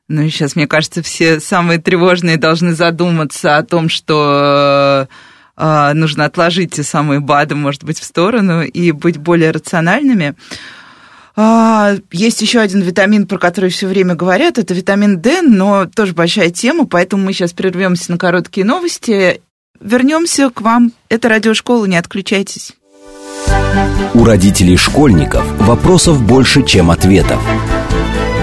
[0.08, 5.08] Ну и сейчас, мне кажется, все самые тревожные должны задуматься о том, что а,
[5.58, 10.36] нужно отложить те самые БАДы, может быть, в сторону и быть более рациональными.
[11.38, 16.14] А, есть еще один витамин, про который все время говорят, это витамин D, но тоже
[16.14, 19.42] большая тема, поэтому мы сейчас прервемся на короткие новости.
[19.82, 20.94] Вернемся к вам.
[21.10, 22.74] Это радиошкола, не отключайтесь.
[24.14, 27.42] У родителей школьников вопросов больше, чем ответов.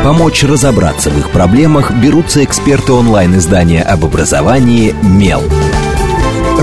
[0.05, 5.43] Помочь разобраться в их проблемах берутся эксперты онлайн-издания об образовании «Мел».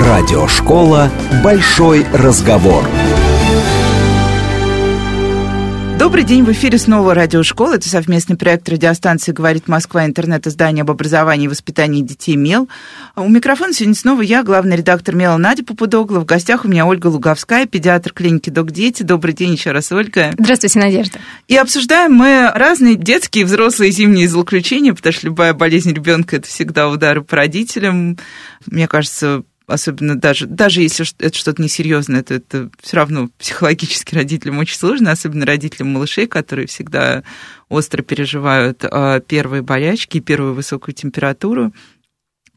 [0.10, 1.12] Радиошкола
[1.44, 2.84] «Большой разговор».
[6.00, 7.76] Добрый день, в эфире снова радиошкола.
[7.76, 12.68] Это совместный проект радиостанции «Говорит Москва», интернет-издание об образовании и воспитании детей «Мел».
[13.16, 16.20] У микрофона сегодня снова я, главный редактор «Мела» Надя Попудогла.
[16.20, 19.04] В гостях у меня Ольга Луговская, педиатр клиники «Док Дети».
[19.04, 20.32] Добрый день еще раз, Ольга.
[20.40, 21.20] Здравствуйте, Надежда.
[21.48, 26.90] И обсуждаем мы разные детские, взрослые, зимние злоключения, потому что любая болезнь ребенка– это всегда
[26.90, 28.18] удары по родителям.
[28.66, 34.60] Мне кажется, особенно даже, даже если это что-то несерьезное, то это все равно психологически родителям
[34.60, 37.24] очень сложно, особенно родителям малышей, которые всегда
[37.70, 41.74] остро переживают а, первые болячки, первую высокую температуру.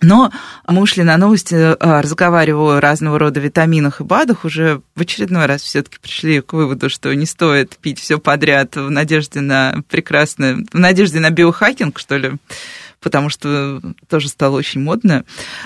[0.02, 0.32] Но
[0.66, 5.46] мы ушли на новости, а, разговаривая о разного рода витаминах и БАДах, уже в очередной
[5.46, 10.64] раз все-таки пришли к выводу, что не стоит пить все подряд в надежде на прекрасное,
[10.72, 12.32] в надежде на биохакинг, что ли,
[13.02, 15.24] потому что тоже стало очень модно.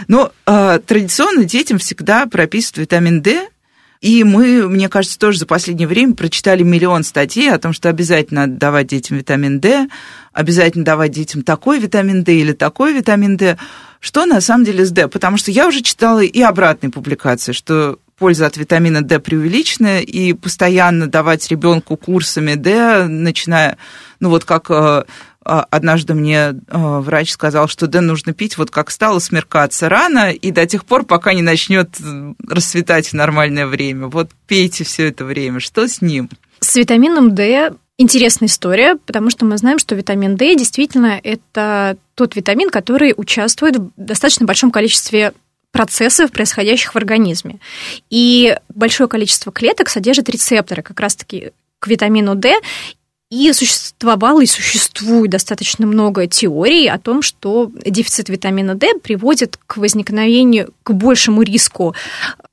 [0.09, 3.49] Но э, традиционно детям всегда прописывают витамин D,
[4.01, 8.47] и мы, мне кажется, тоже за последнее время прочитали миллион статей о том, что обязательно
[8.47, 9.89] надо давать детям витамин D,
[10.33, 13.57] обязательно давать детям такой витамин D или такой витамин D.
[14.01, 15.09] Что на самом деле с D?
[15.09, 20.33] Потому что я уже читала и обратные публикации, что польза от витамина D преувеличенная, и
[20.33, 23.79] постоянно давать ребенку курсами D, начиная,
[24.21, 25.05] ну вот как а,
[25.47, 30.51] однажды мне э, врач сказал, что да, нужно пить вот как стало смеркаться рано, и
[30.51, 34.09] до тех пор, пока не начнет э, расцветать в нормальное время.
[34.09, 35.61] Вот пейте все это время.
[35.61, 36.29] Что с ним?
[36.61, 42.37] С витамином D интересная история, потому что мы знаем, что витамин D действительно это тот
[42.37, 45.33] витамин, который участвует в достаточно большом количестве
[45.73, 47.59] процессов, происходящих в организме.
[48.11, 52.55] И большое количество клеток содержит рецепторы как раз-таки к витамину D,
[53.31, 59.79] и существовало и существует достаточно много теорий о том, что дефицит витамина D приводит к
[59.79, 61.95] возникновению, к большему риску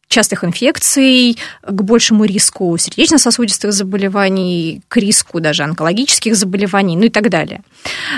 [0.08, 7.30] частых инфекций, к большему риску сердечно-сосудистых заболеваний, к риску даже онкологических заболеваний, ну и так
[7.30, 7.62] далее.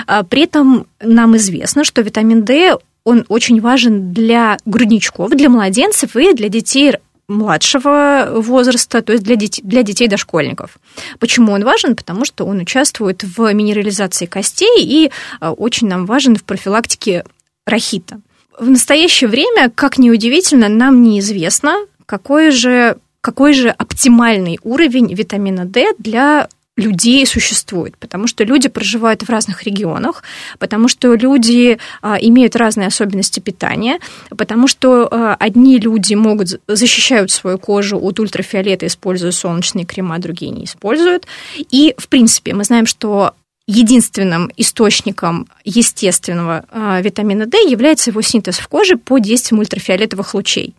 [0.06, 6.16] А при этом нам известно, что витамин D он очень важен для грудничков, для младенцев
[6.16, 6.94] и для детей
[7.28, 10.78] младшего возраста, то есть для детей, для детей дошкольников.
[11.18, 11.96] Почему он важен?
[11.96, 15.10] Потому что он участвует в минерализации костей и
[15.40, 17.24] а, очень нам важен в профилактике
[17.66, 18.20] рахита.
[18.58, 25.64] В настоящее время, как ни удивительно, нам неизвестно, какой же, какой же оптимальный уровень витамина
[25.64, 30.22] D для людей существует, потому что люди проживают в разных регионах,
[30.58, 33.98] потому что люди а, имеют разные особенности питания,
[34.36, 40.50] потому что а, одни люди могут защищают свою кожу от ультрафиолета, используя солнечные крема, другие
[40.50, 41.26] не используют.
[41.56, 43.34] И, в принципе, мы знаем, что
[43.66, 50.74] единственным источником естественного а, витамина D является его синтез в коже по действию ультрафиолетовых лучей.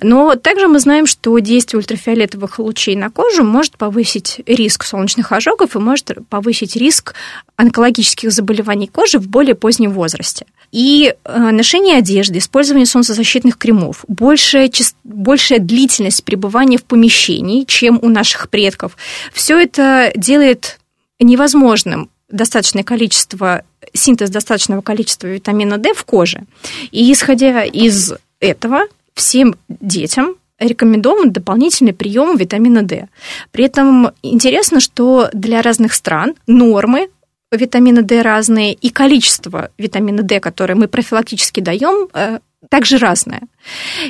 [0.00, 5.76] Но также мы знаем, что действие ультрафиолетовых лучей на кожу может повысить риск солнечных ожогов
[5.76, 7.14] и может повысить риск
[7.56, 10.46] онкологических заболеваний кожи в более позднем возрасте.
[10.72, 14.70] И а, ношение одежды, использование солнцезащитных кремов, большая,
[15.04, 18.96] большая длительность пребывания в помещении, чем у наших предков,
[19.34, 20.78] все это делает
[21.20, 26.42] невозможным достаточное количество, синтез достаточного количества витамина D в коже.
[26.90, 33.08] И исходя из этого, всем детям рекомендован дополнительный прием витамина D.
[33.50, 37.08] При этом интересно, что для разных стран нормы
[37.50, 43.42] витамина D разные, и количество витамина D, которое мы профилактически даем, э, также разное.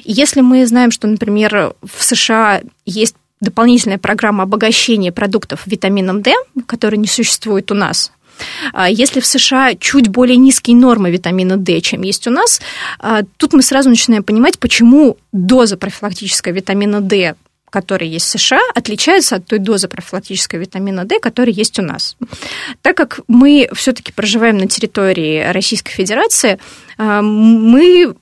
[0.05, 6.33] Если мы знаем, что, например, в США есть дополнительная программа обогащения продуктов витамином D,
[6.67, 8.13] которая не существует у нас.
[8.73, 12.61] А если в США чуть более низкие нормы витамина D, чем есть у нас,
[12.99, 17.35] а, тут мы сразу начинаем понимать, почему доза профилактической витамина D
[17.73, 22.19] которая есть в США, отличается от той дозы профилактической витамина D, которая есть у нас.
[22.83, 26.59] Так как мы все-таки проживаем на территории Российской Федерации,
[26.99, 28.15] а, мы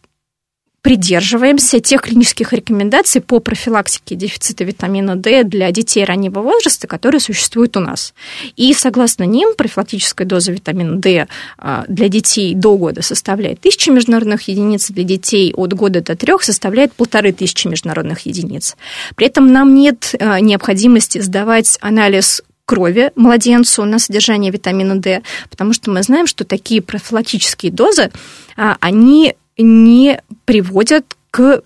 [0.83, 7.77] придерживаемся тех клинических рекомендаций по профилактике дефицита витамина D для детей раннего возраста, которые существуют
[7.77, 8.15] у нас.
[8.57, 11.27] И согласно ним, профилактическая доза витамина D
[11.59, 16.43] а, для детей до года составляет 1000 международных единиц, для детей от года до трех
[16.43, 18.77] составляет полторы тысячи международных единиц.
[19.17, 25.73] При этом нам нет а, необходимости сдавать анализ крови младенцу на содержание витамина D, потому
[25.73, 28.13] что мы знаем, что такие профилактические дозы,
[28.57, 31.63] а, они не приводят к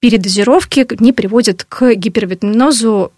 [0.00, 3.12] передозировке, не приводят к гипервитаминозу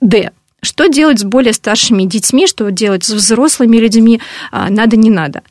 [0.00, 0.30] D.
[0.62, 5.42] Что делать с более старшими детьми, что делать с взрослыми людьми, а, надо, не надо.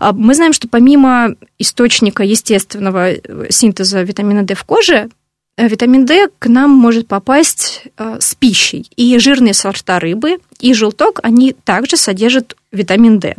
[0.00, 5.08] А, мы знаем, что помимо источника естественного э, синтеза витамина D в коже,
[5.56, 8.90] э, витамин D к нам может попасть э, с пищей.
[8.96, 13.36] И жирные сорта рыбы, и желток, они также содержат витамин D.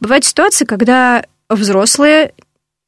[0.00, 2.32] Бывают ситуации, когда взрослые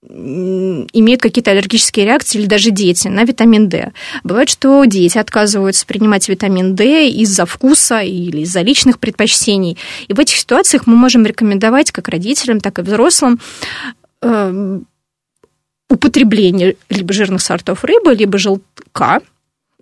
[0.03, 3.93] имеют какие-то аллергические реакции или даже дети на витамин D.
[4.23, 9.79] Бывает, что дети отказываются принимать витамин D из-за вкуса или из-за личных предпочтений.
[10.07, 13.41] И в этих ситуациях мы можем рекомендовать как родителям, так и взрослым
[14.23, 14.81] э,
[15.91, 19.21] употребление либо жирных сортов рыбы, либо желтка,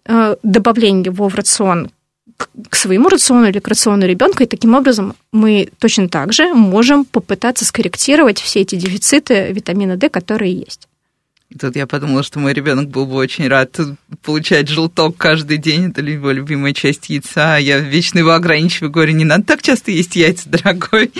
[0.06, 1.90] э, добавление его в рацион
[2.36, 7.04] к своему рациону или к рациону ребенка, и таким образом мы точно так же можем
[7.04, 10.88] попытаться скорректировать все эти дефициты витамина D, которые есть.
[11.58, 13.78] Тут я подумала, что мой ребенок был бы очень рад
[14.22, 15.90] получать желток каждый день.
[15.90, 17.58] Это его любимая часть яйца.
[17.58, 21.12] Я вечно его ограничиваю, говорю, не надо так часто есть яйца, дорогой.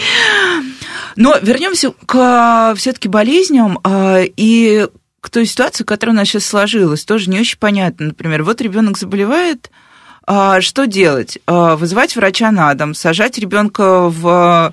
[1.14, 4.88] Но вернемся к все-таки болезням а, и
[5.20, 7.05] к той ситуации, которая у нас сейчас сложилась.
[7.05, 8.07] Тоже не очень понятно.
[8.07, 9.84] Например, вот ребенок заболевает, а,
[10.60, 11.38] что делать?
[11.46, 14.72] А, вызывать врача на дом, сажать ребенка в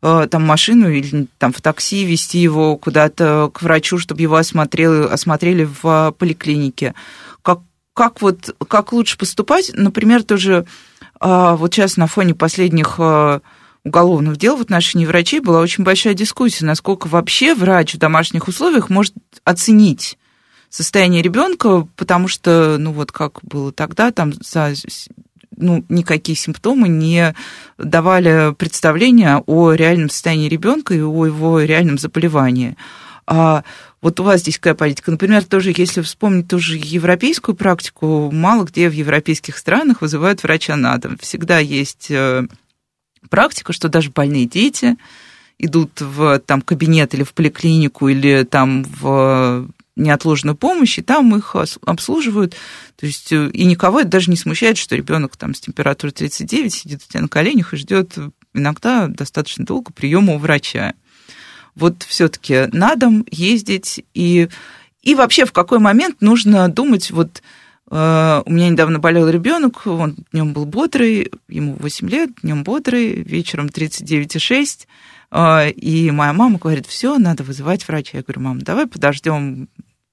[0.00, 5.08] Э, там машину или там в такси, вести его куда-то к врачу, чтобы его осмотрели,
[5.08, 6.94] осмотрели в поликлинике.
[7.42, 7.60] Как,
[7.94, 9.72] как, вот, как лучше поступать?
[9.74, 10.66] Например, тоже
[11.18, 13.00] а, вот сейчас на фоне последних
[13.84, 18.90] уголовных дел в отношении врачей была очень большая дискуссия, насколько вообще врач в домашних условиях
[18.90, 20.16] может оценить
[20.70, 24.74] состояние ребенка, потому что, ну вот как было тогда, там за
[25.56, 27.34] ну, никакие симптомы не
[27.78, 32.76] давали представления о реальном состоянии ребенка и о его реальном заболевании.
[33.26, 33.64] А
[34.00, 35.10] вот у вас здесь какая политика?
[35.10, 40.96] Например, тоже, если вспомнить тоже европейскую практику, мало где в европейских странах вызывают врача на
[40.96, 41.18] дом.
[41.18, 42.46] Всегда есть э,
[43.28, 44.96] практика, что даже больные дети
[45.58, 51.54] идут в там, кабинет или в поликлинику, или там в неотложную помощь, и там их
[51.84, 52.56] обслуживают.
[52.96, 56.72] То есть э, и никого это даже не смущает, что ребенок там с температурой 39
[56.72, 58.16] сидит у тебя на коленях и ждет
[58.54, 60.94] иногда достаточно долго приема у врача.
[61.74, 64.48] Вот все-таки на дом ездить и,
[65.02, 67.42] и вообще в какой момент нужно думать, вот
[67.90, 73.22] э, у меня недавно болел ребенок, он днем был бодрый, ему 8 лет, днем бодрый,
[73.22, 74.86] вечером 39,6,
[75.30, 78.18] э, и моя мама говорит, все, надо вызывать врача.
[78.18, 79.68] Я говорю, мама, давай подождем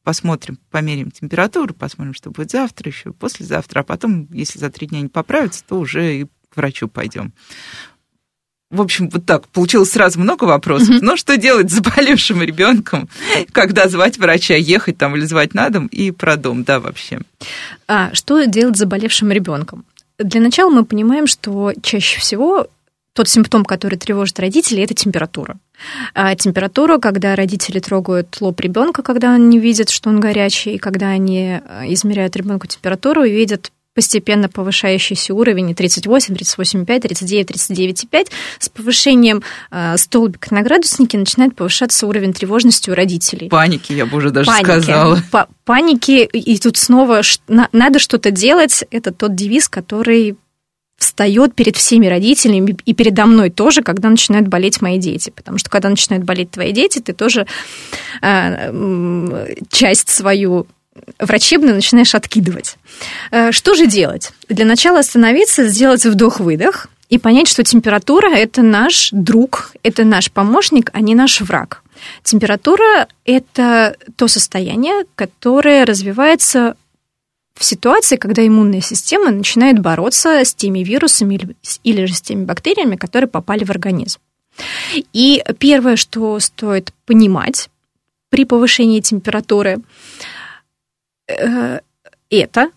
[0.05, 5.01] посмотрим, померим температуру, посмотрим, что будет завтра, еще послезавтра, а потом, если за три дня
[5.01, 7.33] не поправится, то уже и к врачу пойдем.
[8.69, 9.47] В общем, вот так.
[9.47, 10.89] Получилось сразу много вопросов.
[10.89, 11.01] Mm-hmm.
[11.01, 13.09] Но что делать с заболевшим ребенком,
[13.51, 17.19] когда звать врача, ехать там или звать на дом и про дом, да, вообще.
[17.87, 19.85] А что делать с заболевшим ребенком?
[20.17, 22.67] Для начала мы понимаем, что чаще всего
[23.15, 25.57] тот симптом, который тревожит родителей, это температура.
[26.13, 31.07] А температура, когда родители трогают лоб ребенка, когда они видят, что он горячий, и когда
[31.07, 38.27] они э, измеряют ребенку температуру и видят постепенно повышающийся уровень 38, 38,5, 39, 39,5.
[38.59, 43.47] С повышением э, столбика на градуснике начинает повышаться уровень тревожности у родителей.
[43.47, 44.65] Паники, я бы уже даже Паники.
[44.65, 45.19] сказала.
[45.31, 48.83] Па- паники, и тут снова надо что-то делать.
[48.91, 50.35] Это тот девиз, который
[50.97, 55.29] встает перед всеми родителями и передо мной тоже, когда начинают болеть мои дети.
[55.29, 57.45] Потому что когда начинают болеть твои дети, ты тоже
[58.21, 60.67] э, часть свою
[61.19, 62.77] врачебную начинаешь откидывать.
[63.31, 64.31] Э, что же делать?
[64.49, 70.89] Для начала остановиться, сделать вдох-выдох и понять, что температура– это наш друг, это наш помощник,
[70.93, 71.83] а не наш враг.
[72.23, 76.75] Температура– это то состояние, которое развивается
[77.55, 82.97] в ситуации, когда иммунная система начинает бороться с теми вирусами или, же с теми бактериями,
[82.97, 84.19] которые попали в организм.
[85.13, 87.69] И первое, что стоит понимать
[88.29, 89.77] при повышении температуры,
[91.27, 91.79] э,
[92.29, 92.71] это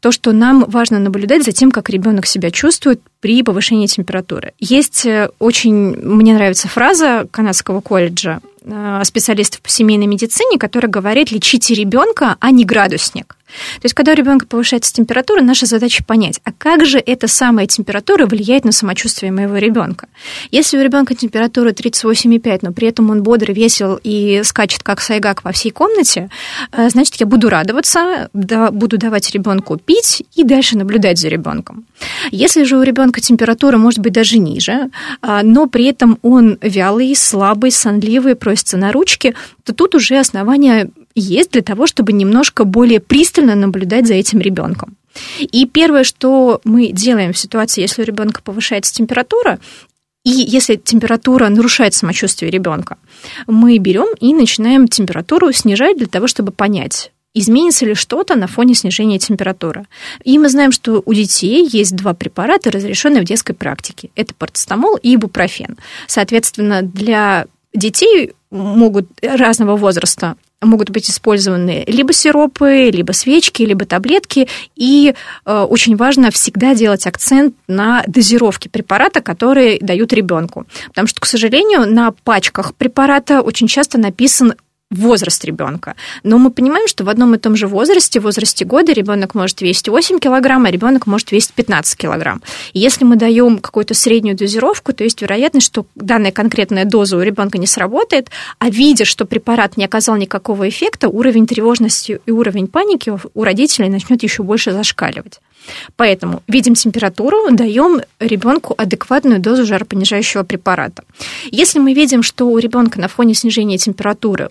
[0.00, 4.52] то, что нам важно наблюдать за тем, как ребенок себя чувствует при повышении температуры.
[4.58, 11.32] Есть э, очень, мне нравится фраза канадского колледжа э, специалистов по семейной медицине, которая говорит,
[11.32, 13.36] лечите ребенка, а не градусник.
[13.80, 17.66] То есть, когда у ребенка повышается температура, наша задача понять, а как же эта самая
[17.66, 20.08] температура влияет на самочувствие моего ребенка.
[20.50, 25.44] Если у ребенка температура 38,5, но при этом он бодрый, весел и скачет как сайгак
[25.44, 26.30] во всей комнате,
[26.72, 31.84] э, значит, я буду радоваться, буду давать ребенку пить и дальше наблюдать за ребенком.
[32.30, 34.90] Если же у ребенка температура может быть даже ниже,
[35.22, 40.90] а, но при этом он вялый, слабый, сонливый, просится на ручки, то тут уже основания
[41.14, 44.96] есть для того, чтобы немножко более пристально наблюдать за этим ребенком.
[45.38, 49.60] И первое, что мы делаем в ситуации, если у ребенка повышается температура,
[50.24, 52.96] и если температура нарушает самочувствие ребенка,
[53.46, 58.74] мы берем и начинаем температуру снижать для того, чтобы понять, изменится ли что-то на фоне
[58.74, 59.86] снижения температуры.
[60.22, 64.10] И мы знаем, что у детей есть два препарата, разрешенные в детской практике.
[64.14, 65.76] Это парацетамол и ибупрофен.
[66.06, 74.48] Соответственно, для детей могут разного возраста могут быть использованы либо сиропы, либо свечки, либо таблетки.
[74.76, 75.14] И
[75.44, 80.66] э, очень важно всегда делать акцент на дозировке препарата, которые дают ребенку.
[80.88, 84.54] Потому что, к сожалению, на пачках препарата очень часто написан
[84.94, 85.94] возраст ребенка.
[86.22, 89.60] Но мы понимаем, что в одном и том же возрасте, в возрасте года ребенок может
[89.60, 92.42] весить 8 килограмм, а ребенок может весить 15 килограмм.
[92.72, 97.20] И если мы даем какую-то среднюю дозировку, то есть вероятность, что данная конкретная доза у
[97.20, 102.68] ребенка не сработает, а видя, что препарат не оказал никакого эффекта, уровень тревожности и уровень
[102.68, 105.40] паники у родителей начнет еще больше зашкаливать.
[105.96, 111.04] Поэтому видим температуру, даем ребенку адекватную дозу жаропонижающего препарата.
[111.50, 114.50] Если мы видим, что у ребенка на фоне снижения температуры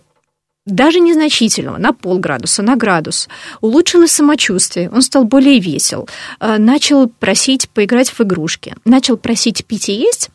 [0.65, 3.27] даже незначительного, на полградуса, на градус,
[3.61, 6.07] улучшилось самочувствие, он стал более весел,
[6.39, 10.29] э, начал просить поиграть в игрушки, начал просить пить и есть,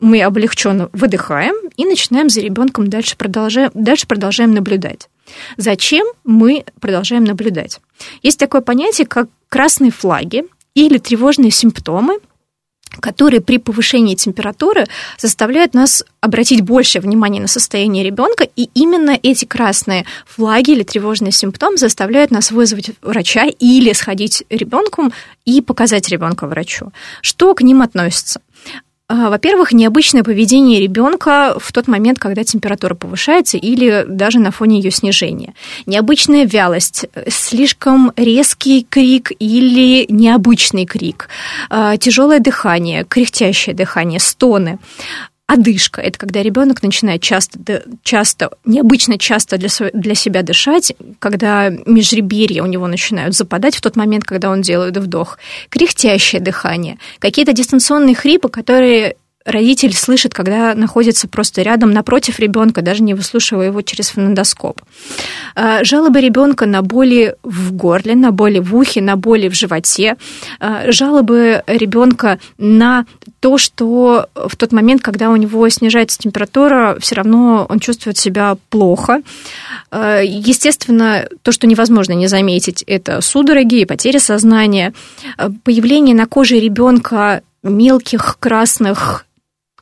[0.00, 5.08] мы облегченно выдыхаем и начинаем за ребенком дальше продолжаем, дальше продолжаем наблюдать.
[5.56, 7.80] Зачем мы продолжаем наблюдать?
[8.22, 12.18] Есть такое понятие, как красные флаги или тревожные симптомы,
[13.00, 14.86] которые при повышении температуры
[15.18, 21.32] заставляют нас обратить больше внимания на состояние ребенка, и именно эти красные флаги или тревожные
[21.32, 25.12] симптомы заставляют нас вызвать врача или сходить ребенком
[25.44, 26.92] и показать ребенка врачу.
[27.20, 28.40] Что к ним относится?
[29.16, 34.80] А, во-первых, необычное поведение ребенка в тот момент, когда температура повышается или даже на фоне
[34.80, 35.54] ее снижения.
[35.86, 41.28] Необычная вялость, слишком резкий крик или необычный крик,
[41.70, 44.80] а, тяжелое дыхание, кряхтящее дыхание, стоны.
[45.46, 52.62] Одышка– это когда ребенок начинает часто, часто необычно часто для, для себя дышать, когда межреберья
[52.62, 55.38] у него начинают западать в тот момент, когда он делает вдох.
[55.68, 63.02] Кряхтящее дыхание, какие-то дистанционные хрипы, которые родитель слышит, когда находится просто рядом напротив ребенка, даже
[63.02, 64.80] не выслушивая его через фонендоскоп.
[65.54, 70.16] А, жалобы ребенка на боли в горле, на боли в ухе, на боли в животе,
[70.60, 73.04] а, жалобы ребенка на
[73.40, 78.56] то, что в тот момент, когда у него снижается температура, все равно он чувствует себя
[78.70, 79.20] плохо.
[79.90, 84.94] А, естественно, то, что невозможно не заметить, это судороги, потери сознания,
[85.64, 89.26] появление на коже ребенка мелких красных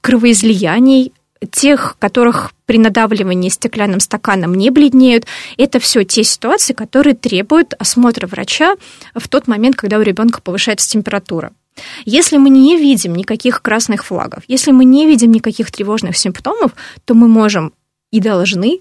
[0.02, 1.12] кровоизлияний,
[1.50, 5.26] тех, которых при надавливании стеклянным стаканом не бледнеют.
[5.56, 8.76] Это все те ситуации, которые требуют осмотра врача
[9.14, 11.52] в тот момент, когда у ребенка повышается температура.
[12.04, 16.72] Если мы не видим никаких красных флагов, если мы не видим никаких тревожных симптомов,
[17.04, 17.72] то мы можем
[18.10, 18.80] и должны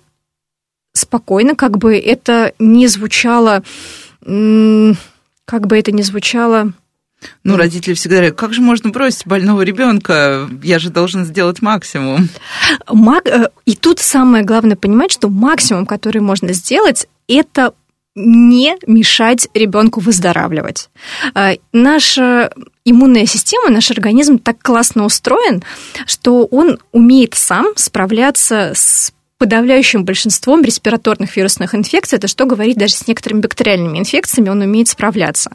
[0.94, 3.64] спокойно, как бы это не звучало,
[4.20, 6.74] как бы это не звучало
[7.44, 10.50] ну, родители всегда говорят, как же можно бросить больного ребенка?
[10.64, 12.30] Я же должен сделать максимум.
[12.88, 13.28] Мак...
[13.28, 17.74] Э, и тут самое главное понимать, что максимум, который можно сделать, это
[18.16, 20.90] не мешать ребенку выздоравливать.
[21.34, 22.52] Э, наша
[22.86, 25.64] иммунная система, наш организм так классно устроен,
[26.06, 32.94] что он умеет сам справляться с подавляющим большинством респираторных вирусных инфекций, это что говорить даже
[32.94, 35.50] с некоторыми бактериальными инфекциями, он умеет справляться.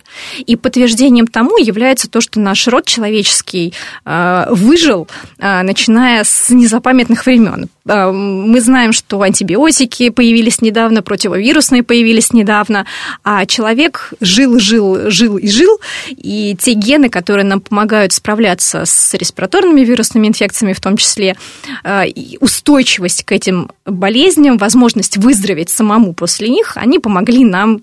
[0.44, 3.74] И подтверждением тому является то, что наш род человеческий
[4.04, 5.06] э, выжил,
[5.38, 7.68] э, начиная с незапамятных времен.
[7.86, 12.86] Э, мы знаем, что антибиотики появились недавно, противовирусные появились недавно,
[13.24, 19.14] а человек жил, жил, жил и жил, и те гены, которые нам помогают справляться с
[19.14, 21.36] респираторными вирусными инфекциями в том числе,
[22.40, 27.82] устойчивость к этим болезням, возможность выздороветь самому после них, они помогли нам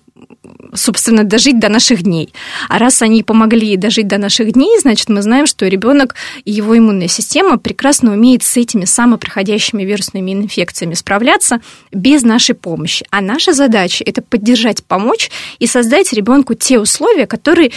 [0.73, 2.33] собственно, дожить до наших дней.
[2.69, 6.77] А раз они помогли дожить до наших дней, значит, мы знаем, что ребенок и его
[6.77, 11.61] иммунная система прекрасно умеет с этими самопроходящими вирусными инфекциями справляться
[11.91, 13.05] без нашей помощи.
[13.09, 17.71] А наша задача– это поддержать, помочь и создать ребенку те условия, которые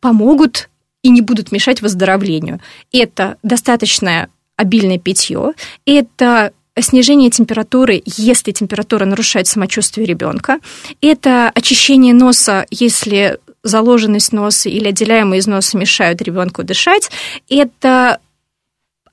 [0.00, 0.68] помогут
[1.02, 2.60] и не будут мешать выздоровлению.
[2.92, 5.52] Это достаточное обильное питье,
[5.84, 10.58] это снижение температуры, если температура нарушает самочувствие ребенка.
[11.00, 17.10] Это очищение носа, если заложенность носа или отделяемые из носа мешают ребенку дышать.
[17.48, 18.18] Это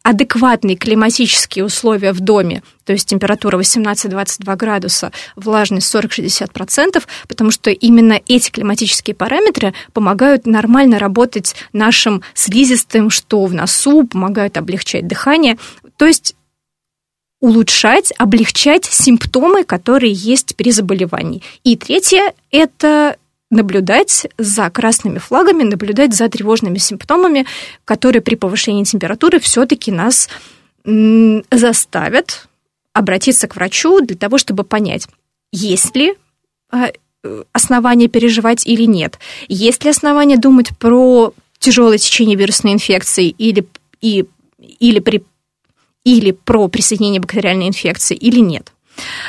[0.04, 8.20] адекватные климатические условия в доме, то есть температура 18-22 градуса, влажность 40-60%, потому что именно
[8.28, 15.58] эти климатические параметры помогают нормально работать нашим слизистым, что в носу, помогают облегчать дыхание.
[15.98, 16.36] То есть
[17.42, 21.42] улучшать, облегчать симптомы, которые есть при заболевании.
[21.64, 23.18] И третье– это
[23.50, 27.46] наблюдать за красными флагами, наблюдать за тревожными симптомами,
[27.84, 30.30] которые при повышении температуры все-таки нас
[30.84, 32.48] заставят
[32.94, 35.08] обратиться к врачу для того, чтобы понять,
[35.52, 36.16] есть ли
[36.72, 36.90] а,
[37.52, 43.68] основания переживать или нет, есть ли основания думать про тяжелое течение вирусной инфекции или,
[44.02, 44.26] и,
[44.80, 45.24] или при
[46.04, 48.72] или про присоединение бактериальной инфекции или нет.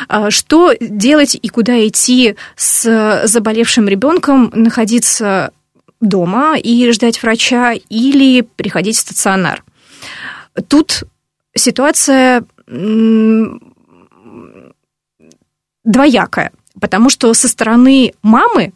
[0.09, 5.53] А, что делать и куда идти с заболевшим ребенком, находиться
[6.01, 9.65] дома и ждать врача или приходить в стационар?
[10.69, 11.05] Тут
[11.55, 12.45] ситуация
[15.85, 18.73] двоякая, потому что со стороны мамы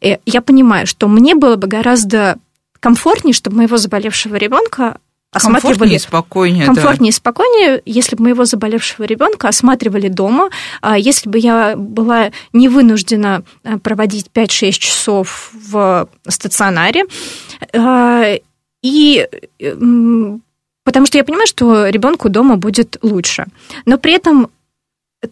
[0.00, 2.38] э, я понимаю, что мне было бы гораздо
[2.80, 4.98] комфортнее, чтобы моего заболевшего ребенка
[5.32, 5.72] осматривали...
[5.72, 6.66] Комфортнее и спокойнее.
[6.66, 7.16] Комфортнее да.
[7.16, 10.50] спокойнее, если бы моего заболевшего ребенка осматривали дома,
[10.80, 17.04] а если бы я была не вынуждена э, проводить 5-6 часов в стационаре.
[17.72, 18.38] Э,
[18.82, 19.28] и
[20.84, 23.46] потому что я понимаю, что ребенку дома будет лучше.
[23.84, 24.48] Но при этом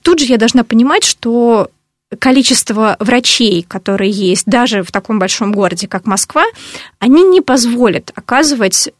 [0.02, 1.70] тут же я должна понимать, что
[2.18, 6.44] количество врачей, которые есть даже в таком большом городе, как Москва,
[6.98, 8.90] они не позволят оказывать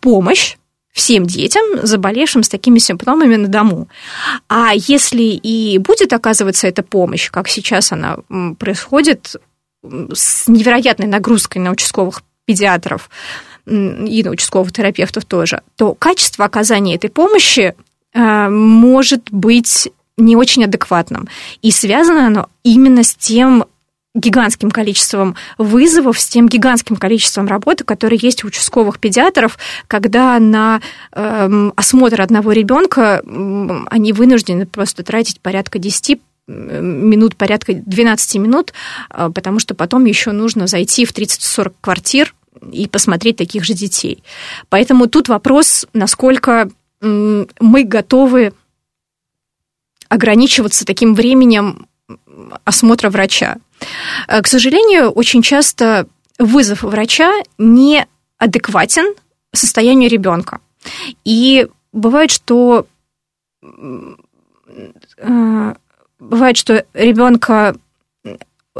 [0.00, 0.56] помощь
[0.92, 3.88] всем детям, заболевшим с такими симптомами на дому.
[4.48, 8.18] А если и будет оказываться эта помощь, как сейчас она
[8.58, 9.36] происходит,
[10.12, 13.08] с невероятной нагрузкой на участковых педиатров
[13.66, 17.74] и на участковых терапевтов тоже, то качество оказания этой помощи
[18.12, 21.28] э, может быть не очень адекватным.
[21.62, 23.64] И связано оно именно с тем
[24.14, 30.80] гигантским количеством вызовов, с тем гигантским количеством работы, которое есть у участковых педиатров, когда на
[31.12, 38.72] э, осмотр одного ребенка э, они вынуждены просто тратить порядка 10 минут, порядка 12 минут,
[39.10, 42.34] э, потому что потом еще нужно зайти в 30-40 квартир
[42.72, 44.24] и посмотреть таких же детей.
[44.68, 46.68] Поэтому тут вопрос, насколько
[47.00, 48.52] мы готовы
[50.10, 51.86] ограничиваться таким временем
[52.64, 53.56] осмотра врача.
[54.28, 56.06] Э, к сожалению, очень часто
[56.38, 58.06] вызов врача не
[58.38, 59.14] адекватен
[59.52, 60.60] состоянию ребенка.
[61.24, 62.86] И бывает, что
[63.62, 65.74] э,
[66.18, 67.76] бывает, что ребенка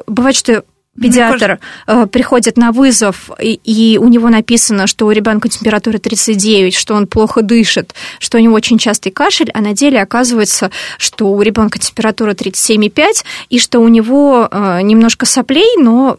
[0.06, 0.64] бывает, что
[0.98, 2.06] педиатр кажется...
[2.08, 7.06] приходит на вызов, и, и у него написано, что у ребенка температура 39, что он
[7.06, 11.78] плохо дышит, что у него очень частый кашель, а на деле оказывается, что у ребенка
[11.78, 16.18] температура 37,5, и что у него э, немножко соплей, но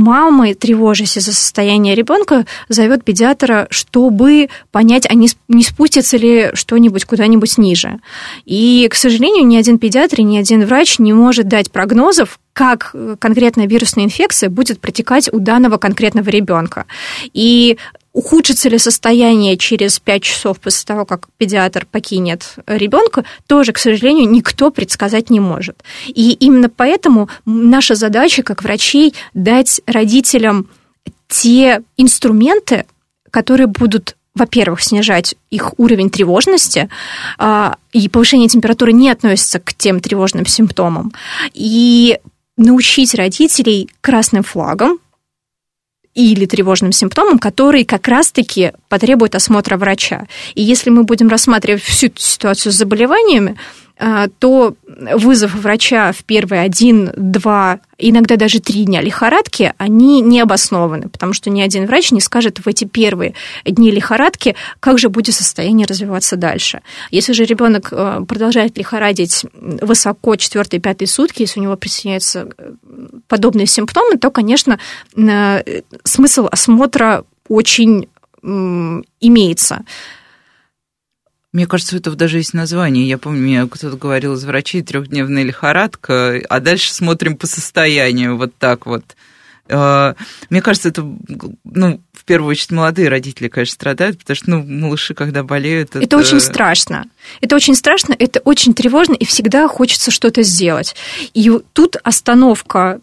[0.00, 5.28] мама, тревожась из-за состояния ребенка, зовет педиатра, чтобы понять, а не,
[5.62, 8.00] спустится ли что-нибудь куда-нибудь ниже.
[8.44, 12.94] И, к сожалению, ни один педиатр и ни один врач не может дать прогнозов, как
[13.18, 16.86] конкретная вирусная инфекция будет протекать у данного конкретного ребенка.
[17.32, 17.78] И
[18.12, 24.28] ухудшится ли состояние через 5 часов после того, как педиатр покинет ребенка, тоже, к сожалению,
[24.28, 25.82] никто предсказать не может.
[26.06, 30.68] И именно поэтому наша задача как врачей дать родителям
[31.28, 32.86] те инструменты,
[33.30, 36.88] которые будут во-первых, снижать их уровень тревожности,
[37.36, 41.12] а, и повышение температуры не относится к тем тревожным симптомам,
[41.52, 42.18] и
[42.56, 44.98] научить родителей красным флагом,
[46.14, 50.26] или тревожным симптомам, которые как раз-таки потребуют осмотра врача.
[50.54, 53.56] И если мы будем рассматривать всю ситуацию с заболеваниями,
[54.38, 54.74] то
[55.14, 61.32] вызов врача в первые один, два, иногда даже три дня лихорадки, они не обоснованы, потому
[61.32, 63.34] что ни один врач не скажет в эти первые
[63.64, 66.80] дни лихорадки, как же будет состояние развиваться дальше.
[67.10, 72.72] Если же ребенок э, продолжает лихорадить высоко четвертые, пятые сутки, если у него присоединяются э,
[73.28, 74.78] подобные симптомы, то, конечно,
[75.14, 78.08] э, смысл осмотра очень
[78.42, 79.84] имеется.
[81.52, 83.08] Мне кажется, это даже есть название.
[83.08, 88.54] Я помню, мне кто-то говорил из врачей трехдневная лихорадка, а дальше смотрим по состоянию вот
[88.56, 89.04] так вот.
[89.68, 90.14] А,
[90.48, 91.02] мне кажется, это,
[91.64, 95.90] ну, в первую очередь, молодые родители, конечно, страдают, потому что, ну, малыши, когда болеют...
[95.90, 97.06] Это, это очень страшно.
[97.40, 100.94] Это очень страшно, это очень тревожно, и всегда хочется что-то сделать.
[101.34, 103.00] И тут остановка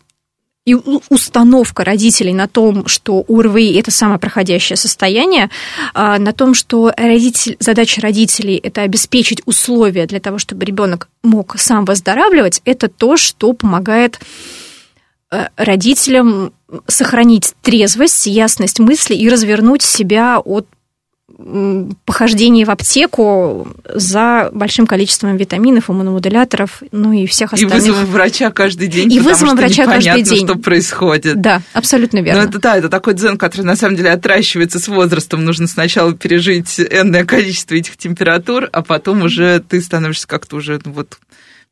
[0.67, 0.75] и
[1.09, 5.49] установка родителей на том, что УРВИ– это самопроходящее состояние,
[5.93, 11.55] а, на том, что родитель, задача родителей– это обеспечить условия для того, чтобы ребенок мог
[11.57, 14.19] сам выздоравливать, это то, что помогает
[15.31, 16.51] э, родителям
[16.85, 20.67] сохранить трезвость, ясность мысли и развернуть себя от
[22.05, 27.75] похождение в аптеку за большим количеством витаминов, иммуномодуляторов, ну и всех остальных.
[27.75, 30.45] И вызовом врача каждый день, и вызовом врача каждый день.
[30.47, 31.39] что происходит.
[31.39, 32.41] Да, абсолютно верно.
[32.41, 35.45] Но это, да, это такой дзен, который на самом деле отращивается с возрастом.
[35.45, 40.91] Нужно сначала пережить энное количество этих температур, а потом уже ты становишься как-то уже ну,
[40.91, 41.19] вот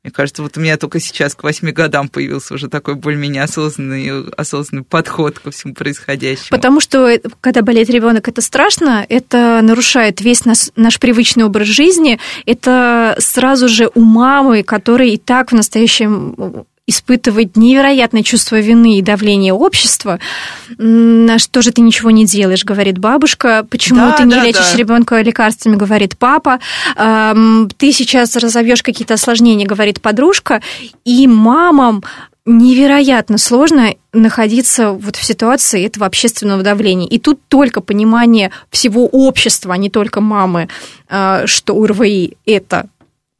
[0.05, 4.29] Мне кажется, вот у меня только сейчас к восьми годам появился уже такой более-менее осознанный,
[4.37, 6.49] осознанный подход ко всему происходящему.
[6.51, 11.69] Потому что, э, когда болеет ребенок, это страшно, это нарушает весь наш, наш привычный образ
[11.69, 18.99] жизни, это сразу же у мамы, которая и так в настоящем испытывает невероятное чувство вины
[18.99, 20.19] и давления общества.
[20.67, 23.65] Что же ты ничего не делаешь, говорит бабушка.
[23.69, 24.77] Почему да, ты не да, лечишь да.
[24.77, 26.59] ребенка лекарствами, говорит папа.
[26.95, 30.61] Ты сейчас разовьешь какие-то осложнения, говорит подружка.
[31.05, 32.03] И мамам
[32.45, 37.07] невероятно сложно находиться вот в ситуации этого общественного давления.
[37.07, 40.69] И тут только понимание всего общества, а не только мамы,
[41.09, 42.87] а, что УРВИ это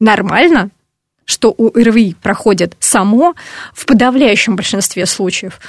[0.00, 0.70] нормально,
[1.26, 3.34] что у РВИ проходит само
[3.74, 5.60] в подавляющем большинстве случаев,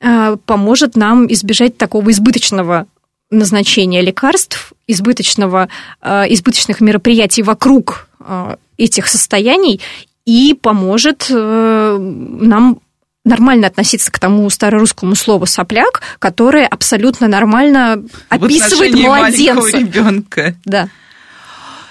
[0.00, 2.86] э, поможет нам избежать такого избыточного
[3.30, 5.68] назначения лекарств, избыточного,
[6.02, 9.80] э, избыточных мероприятий вокруг э, этих состояний
[10.26, 12.80] и поможет нам
[13.24, 19.78] нормально относиться к тому старорусскому слову сопляк, которое абсолютно нормально описывает младенца.
[19.78, 20.54] ребенка.
[20.64, 20.88] Да.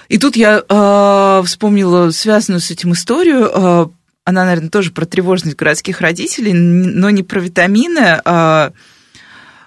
[0.10, 3.50] И тут я э, вспомнила связанную с этим историю.
[3.54, 3.88] Э,
[4.26, 8.72] она, наверное, тоже про тревожность городских родителей, но не про витамины, а,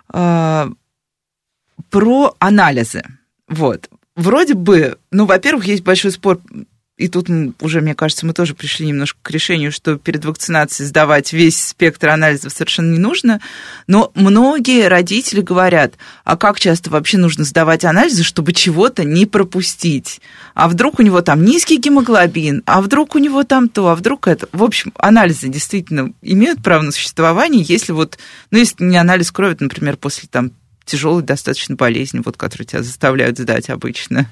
[0.08, 0.70] а
[1.90, 3.02] про анализы.
[3.48, 3.90] Вот.
[4.14, 6.40] Вроде бы, ну, во-первых, есть большой спор
[6.96, 7.28] и тут
[7.60, 12.08] уже, мне кажется, мы тоже пришли немножко к решению, что перед вакцинацией сдавать весь спектр
[12.08, 13.42] анализов совершенно не нужно.
[13.86, 15.94] Но многие родители говорят,
[16.24, 20.22] а как часто вообще нужно сдавать анализы, чтобы чего-то не пропустить?
[20.54, 24.26] А вдруг у него там низкий гемоглобин, а вдруг у него там то, а вдруг
[24.26, 24.48] это...
[24.52, 28.18] В общем, анализы действительно имеют право на существование, если вот,
[28.50, 30.50] ну, если не анализ крови, например, после там
[30.86, 34.30] тяжелой достаточно болезни, вот, которую тебя заставляют сдать обычно.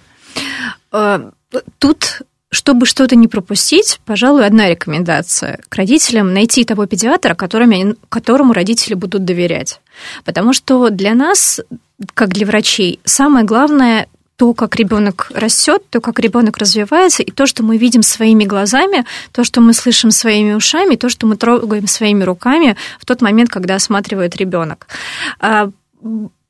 [0.93, 1.31] Э,
[1.79, 2.23] тут
[2.55, 8.95] чтобы что-то не пропустить, пожалуй, одна рекомендация к родителям– найти того педиатра, которыми, которому родители
[8.95, 9.81] будут доверять.
[10.25, 11.61] Потому что для нас,
[12.15, 17.47] как для врачей, самое главное то, как ребенок растет, то, как ребенок развивается, и то,
[17.47, 21.87] что мы видим своими глазами, то, что мы слышим своими ушами, то, что мы трогаем
[21.87, 24.89] своими руками в тот момент, когда осматривает ребенок.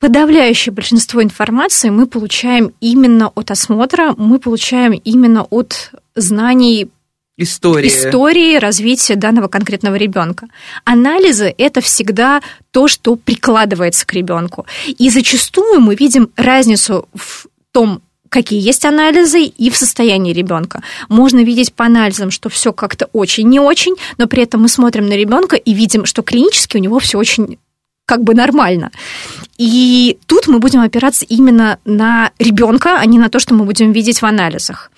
[0.05, 6.91] Подавляющее большинство информации мы получаем именно от осмотра, мы получаем именно от знаний
[7.39, 7.89] истории.
[7.89, 10.49] истории развития данного конкретного ребенка.
[10.85, 14.67] Анализы это всегда то, что прикладывается к ребенку.
[14.87, 20.83] И зачастую мы видим разницу в том, какие есть анализы и в состоянии ребенка.
[21.09, 25.07] Можно видеть по анализам, что все как-то очень не очень, но при этом мы смотрим
[25.07, 27.57] на ребенка и видим, что клинически у него все очень
[28.07, 28.91] как бы нормально.
[29.57, 33.93] И тут мы будем опираться именно на ребенка, а не на то, что мы будем
[33.93, 34.91] видеть в анализах.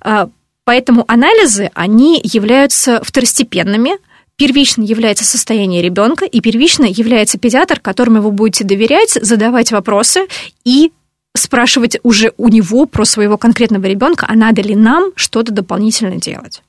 [0.00, 0.28] А,
[0.64, 3.92] поэтому анализы, они являются второстепенными,
[4.36, 10.26] первично является состояние ребенка, и первично является педиатр, которому вы будете доверять, задавать вопросы
[10.64, 10.92] и
[11.34, 16.62] спрашивать уже у него про своего конкретного ребенка, а надо ли нам что-то дополнительно делать.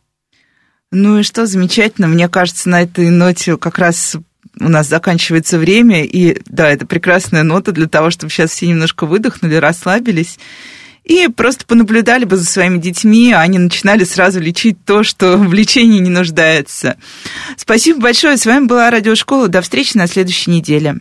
[0.91, 4.15] Ну и что замечательно, мне кажется, на этой ноте как раз
[4.59, 9.05] у нас заканчивается время, и да, это прекрасная нота для того, чтобы сейчас все немножко
[9.05, 10.37] выдохнули, расслабились
[11.03, 15.53] и просто понаблюдали бы за своими детьми, а они начинали сразу лечить то, что в
[15.53, 16.97] лечении не нуждается.
[17.57, 18.37] Спасибо большое.
[18.37, 19.47] С вами была Радиошкола.
[19.47, 20.99] До встречи на следующей неделе.